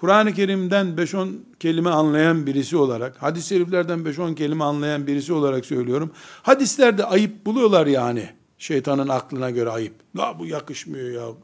[0.00, 6.10] Kur'an-ı Kerim'den 5-10 kelime anlayan birisi olarak, hadis-i şeriflerden 5-10 kelime anlayan birisi olarak söylüyorum.
[6.42, 8.30] Hadislerde ayıp buluyorlar yani.
[8.58, 9.94] Şeytanın aklına göre ayıp.
[10.16, 11.34] La bu yakışmıyor ya.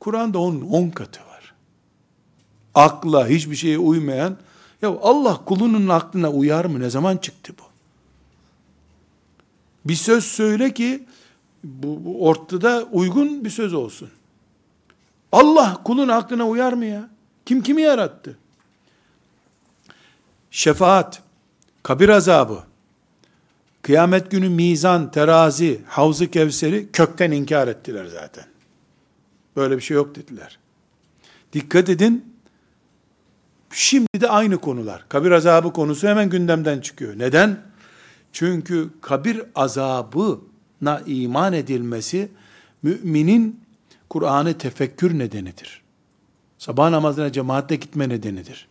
[0.00, 1.54] Kur'an'da onun 10 katı var.
[2.74, 4.36] Akla hiçbir şeye uymayan,
[4.82, 6.80] ya Allah kulunun aklına uyar mı?
[6.80, 7.64] Ne zaman çıktı bu?
[9.84, 11.06] Bir söz söyle ki,
[11.64, 14.08] bu, bu ortada uygun bir söz olsun.
[15.32, 17.09] Allah kulun aklına uyar mı ya?
[17.46, 18.38] Kim kimi yarattı?
[20.50, 21.22] Şefaat,
[21.82, 22.64] kabir azabı,
[23.82, 28.44] kıyamet günü mizan, terazi, havzı kevseri kökten inkar ettiler zaten.
[29.56, 30.58] Böyle bir şey yok dediler.
[31.52, 32.34] Dikkat edin,
[33.72, 35.04] şimdi de aynı konular.
[35.08, 37.18] Kabir azabı konusu hemen gündemden çıkıyor.
[37.18, 37.62] Neden?
[38.32, 42.28] Çünkü kabir azabına iman edilmesi,
[42.82, 43.60] müminin
[44.10, 45.82] Kur'an'ı tefekkür nedenidir.
[46.60, 48.68] Sabah namazına cemaatle gitme nedenidir.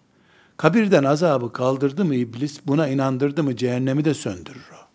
[0.57, 4.87] Kabirden azabı kaldırdı mı iblis, buna inandırdı mı cehennemi de söndürür o.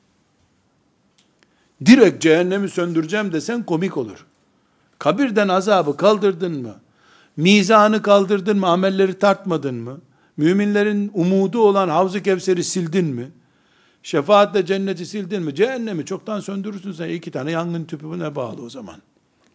[1.86, 4.26] Direkt cehennemi söndüreceğim desen komik olur.
[4.98, 6.74] Kabirden azabı kaldırdın mı?
[7.36, 8.66] Mizanı kaldırdın mı?
[8.66, 10.00] Amelleri tartmadın mı?
[10.36, 13.30] Müminlerin umudu olan Havz-ı Kevser'i sildin mi?
[14.02, 15.54] Şefaatle cenneti sildin mi?
[15.54, 17.08] Cehennemi çoktan söndürürsün sen.
[17.08, 18.96] iki tane yangın tüpü buna bağlı o zaman.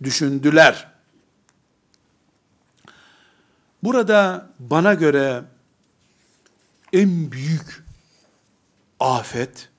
[0.04, 0.99] Düşündüler.
[3.84, 5.44] Burada bana göre
[6.94, 7.84] en büyük
[9.00, 9.70] afet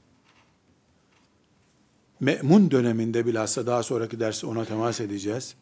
[2.20, 5.54] Me'mun döneminde bilhassa daha sonraki dersi ona temas edeceğiz.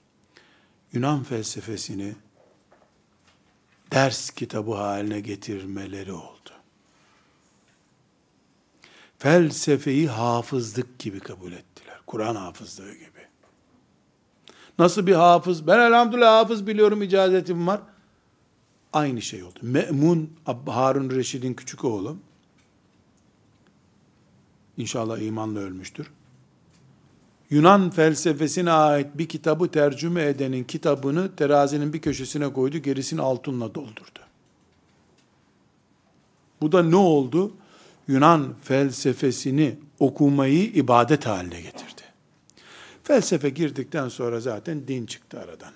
[0.93, 2.15] Yunan felsefesini
[3.93, 6.39] ders kitabı haline getirmeleri oldu.
[9.19, 11.97] felsefeyi hafızlık gibi kabul ettiler.
[12.07, 13.29] Kur'an hafızlığı gibi.
[14.79, 15.67] Nasıl bir hafız?
[15.67, 17.81] Ben elhamdülillah hafız biliyorum icazetim var.
[18.99, 19.59] Aynı şey oldu.
[19.63, 20.31] Me'mun
[20.67, 22.17] Harun Reşid'in küçük oğlu.
[24.77, 26.11] İnşallah imanla ölmüştür.
[27.51, 34.19] Yunan felsefesine ait bir kitabı tercüme edenin kitabını terazinin bir köşesine koydu, gerisini altınla doldurdu.
[36.61, 37.53] Bu da ne oldu?
[38.09, 42.03] Yunan felsefesini okumayı ibadet haline getirdi.
[43.05, 45.73] Felsefe girdikten sonra zaten din çıktı aradan.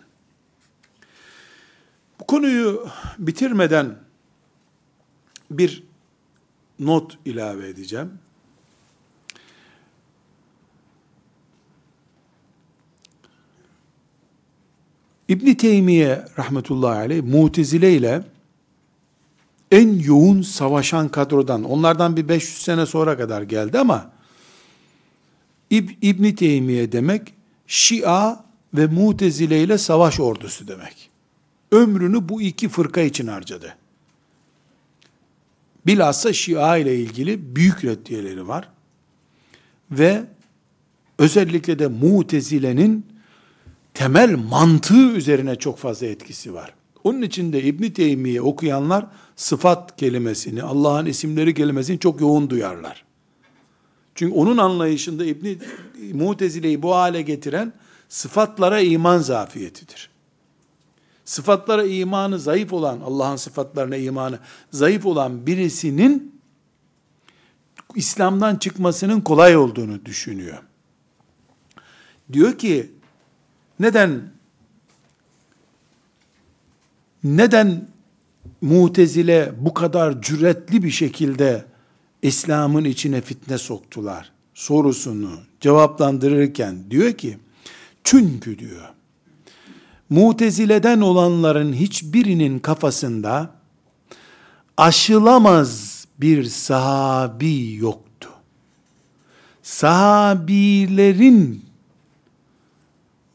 [2.22, 2.86] Bu konuyu
[3.18, 3.98] bitirmeden
[5.50, 5.82] bir
[6.78, 8.10] not ilave edeceğim.
[15.28, 18.22] İbn Teymiye rahmetullahi aleyh Mutezile ile
[19.70, 24.10] en yoğun savaşan kadrodan, onlardan bir 500 sene sonra kadar geldi ama
[25.70, 27.34] İb, İbn Teymiye demek
[27.66, 28.44] Şia
[28.74, 31.11] ve Mutezile ile savaş ordusu demek.
[31.72, 33.76] Ömrünü bu iki fırka için harcadı.
[35.86, 38.68] Bilhassa Şia ile ilgili büyük reddiyeleri var.
[39.90, 40.22] Ve
[41.18, 43.06] özellikle de Mutezile'nin
[43.94, 46.74] temel mantığı üzerine çok fazla etkisi var.
[47.04, 49.06] Onun için de İbn Teymiye okuyanlar
[49.36, 53.04] sıfat kelimesini, Allah'ın isimleri kelimesini çok yoğun duyarlar.
[54.14, 55.48] Çünkü onun anlayışında İbn
[56.12, 57.72] Mutezile'yi bu hale getiren
[58.08, 60.11] sıfatlara iman zafiyetidir.
[61.24, 64.38] Sıfatlara imanı zayıf olan, Allah'ın sıfatlarına imanı
[64.70, 66.40] zayıf olan birisinin
[67.94, 70.62] İslam'dan çıkmasının kolay olduğunu düşünüyor.
[72.32, 72.90] Diyor ki
[73.80, 74.32] neden
[77.24, 77.92] neden
[78.60, 81.64] Mutezile bu kadar cüretli bir şekilde
[82.22, 87.38] İslam'ın içine fitne soktular sorusunu cevaplandırırken diyor ki
[88.04, 88.88] çünkü diyor
[90.12, 93.50] Mutezileden olanların hiçbirinin kafasında
[94.76, 98.28] aşılamaz bir sahabi yoktu.
[99.62, 100.84] Sahabilerin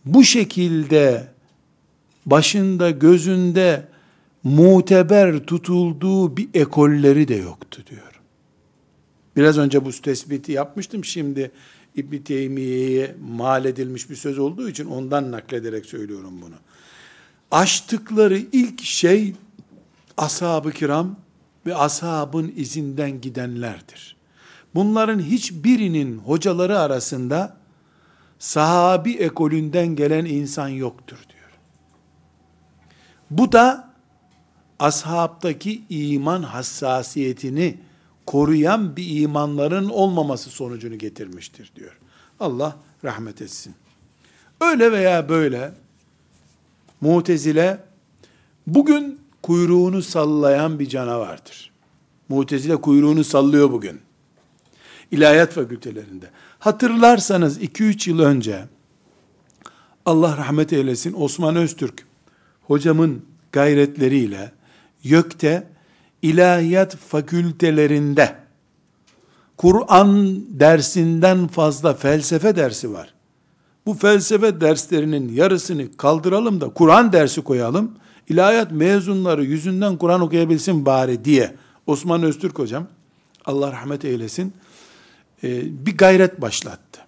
[0.05, 1.28] bu şekilde
[2.25, 3.88] başında gözünde
[4.43, 8.21] muteber tutulduğu bir ekolleri de yoktu diyor.
[9.36, 11.05] Biraz önce bu tespiti yapmıştım.
[11.05, 11.51] Şimdi
[11.98, 16.56] İbn Teymiye'ye mal edilmiş bir söz olduğu için ondan naklederek söylüyorum bunu.
[17.52, 19.36] Açtıkları ilk şey
[20.18, 21.16] ashab-ı kiram
[21.66, 24.16] ve ashabın izinden gidenlerdir.
[24.76, 27.58] Bunların hiçbirinin hocaları arasında
[28.39, 31.52] sahabi ekolünden gelen insan yoktur diyor.
[33.32, 33.93] Bu da
[34.80, 37.78] ashabtaki iman hassasiyetini
[38.28, 41.97] koruyan bir imanların olmaması sonucunu getirmiştir diyor.
[42.39, 43.75] Allah rahmet etsin.
[44.61, 45.71] Öyle veya böyle
[47.01, 47.84] Mutezile
[48.67, 51.71] bugün kuyruğunu sallayan bir canavardır.
[52.30, 53.99] Mutezile kuyruğunu sallıyor bugün.
[55.11, 56.30] İlahiyat fakültelerinde.
[56.59, 58.65] Hatırlarsanız 2-3 yıl önce
[60.05, 62.05] Allah rahmet eylesin Osman Öztürk
[62.61, 64.51] hocamın gayretleriyle
[65.03, 65.76] YÖK'te
[66.22, 68.36] ilahiyat fakültelerinde
[69.57, 73.13] Kur'an dersinden fazla felsefe dersi var.
[73.86, 77.91] Bu felsefe derslerinin yarısını kaldıralım da Kur'an dersi koyalım.
[78.30, 81.55] İlahiyat mezunları yüzünden Kur'an okuyabilsin bari diye
[81.88, 82.88] Osman Öztürk hocam
[83.45, 84.53] Allah rahmet eylesin
[85.43, 87.01] e, bir gayret başlattı.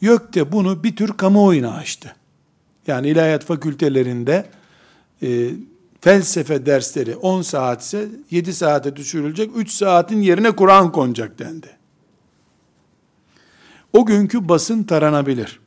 [0.00, 2.16] YÖK'te bunu bir tür kamuoyuna açtı.
[2.86, 4.46] Yani ilahiyat fakültelerinde
[5.22, 5.50] e,
[6.04, 11.70] felsefe dersleri 10 saat ise 7 saate düşürülecek, 3 saatin yerine Kur'an konacak dendi.
[13.92, 15.60] O günkü basın taranabilir.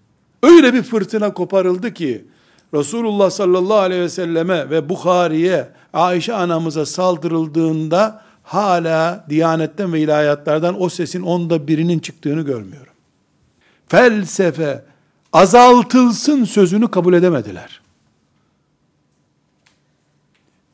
[0.43, 2.25] Öyle bir fırtına koparıldı ki,
[2.73, 10.89] Resulullah sallallahu aleyhi ve selleme ve Bukhari'ye, Ayşe anamıza saldırıldığında, hala Diyanetten ve ilahiyatlardan o
[10.89, 12.93] sesin onda birinin çıktığını görmüyorum.
[13.87, 14.83] Felsefe
[15.33, 17.86] azaltılsın sözünü kabul edemediler.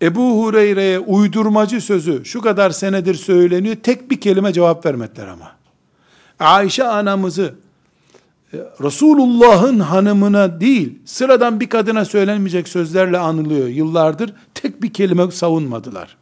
[0.04, 3.76] Ebu Hureyre'ye uydurmacı sözü şu kadar senedir söyleniyor.
[3.76, 5.52] Tek bir kelime cevap vermediler ama.
[6.40, 7.56] Ayşe anamızı
[8.54, 14.34] e, Resulullah'ın hanımına değil, sıradan bir kadına söylenmeyecek sözlerle anılıyor yıllardır.
[14.54, 16.18] Tek bir kelime savunmadılar.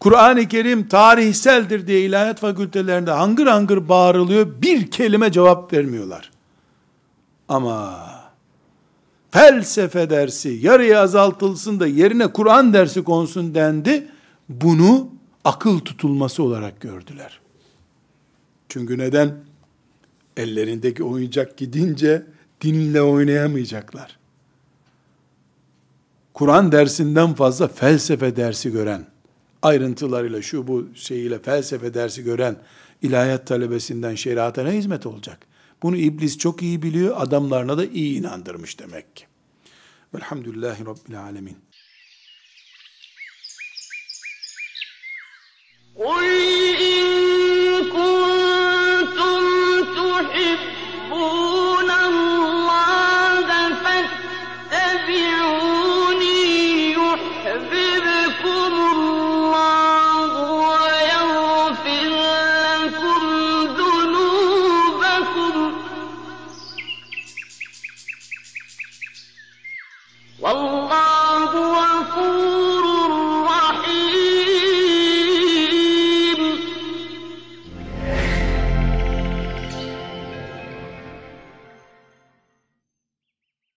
[0.00, 4.62] Kur'an-ı Kerim tarihseldir diye ilahiyat fakültelerinde hangır hangır bağırılıyor.
[4.62, 6.30] Bir kelime cevap vermiyorlar.
[7.48, 7.98] Ama
[9.32, 14.08] felsefe dersi yarıya azaltılsın da yerine Kur'an dersi konsun dendi.
[14.48, 15.08] Bunu
[15.44, 17.40] akıl tutulması olarak gördüler.
[18.68, 19.34] Çünkü neden?
[20.36, 22.26] Ellerindeki oyuncak gidince
[22.60, 24.18] dinle oynayamayacaklar.
[26.34, 29.06] Kur'an dersinden fazla felsefe dersi gören,
[29.62, 32.56] ayrıntılarıyla şu bu şeyiyle felsefe dersi gören
[33.02, 35.51] ilahiyat talebesinden şeriata ne hizmet olacak?
[35.83, 39.25] Bunu iblis çok iyi biliyor, adamlarına da iyi inandırmış demek ki.
[40.15, 41.57] Velhamdülillahi Rabbil Alemin.
[46.05, 46.25] قل
[46.89, 47.05] إن
[47.95, 49.43] كنتم
[49.95, 51.50] تحبون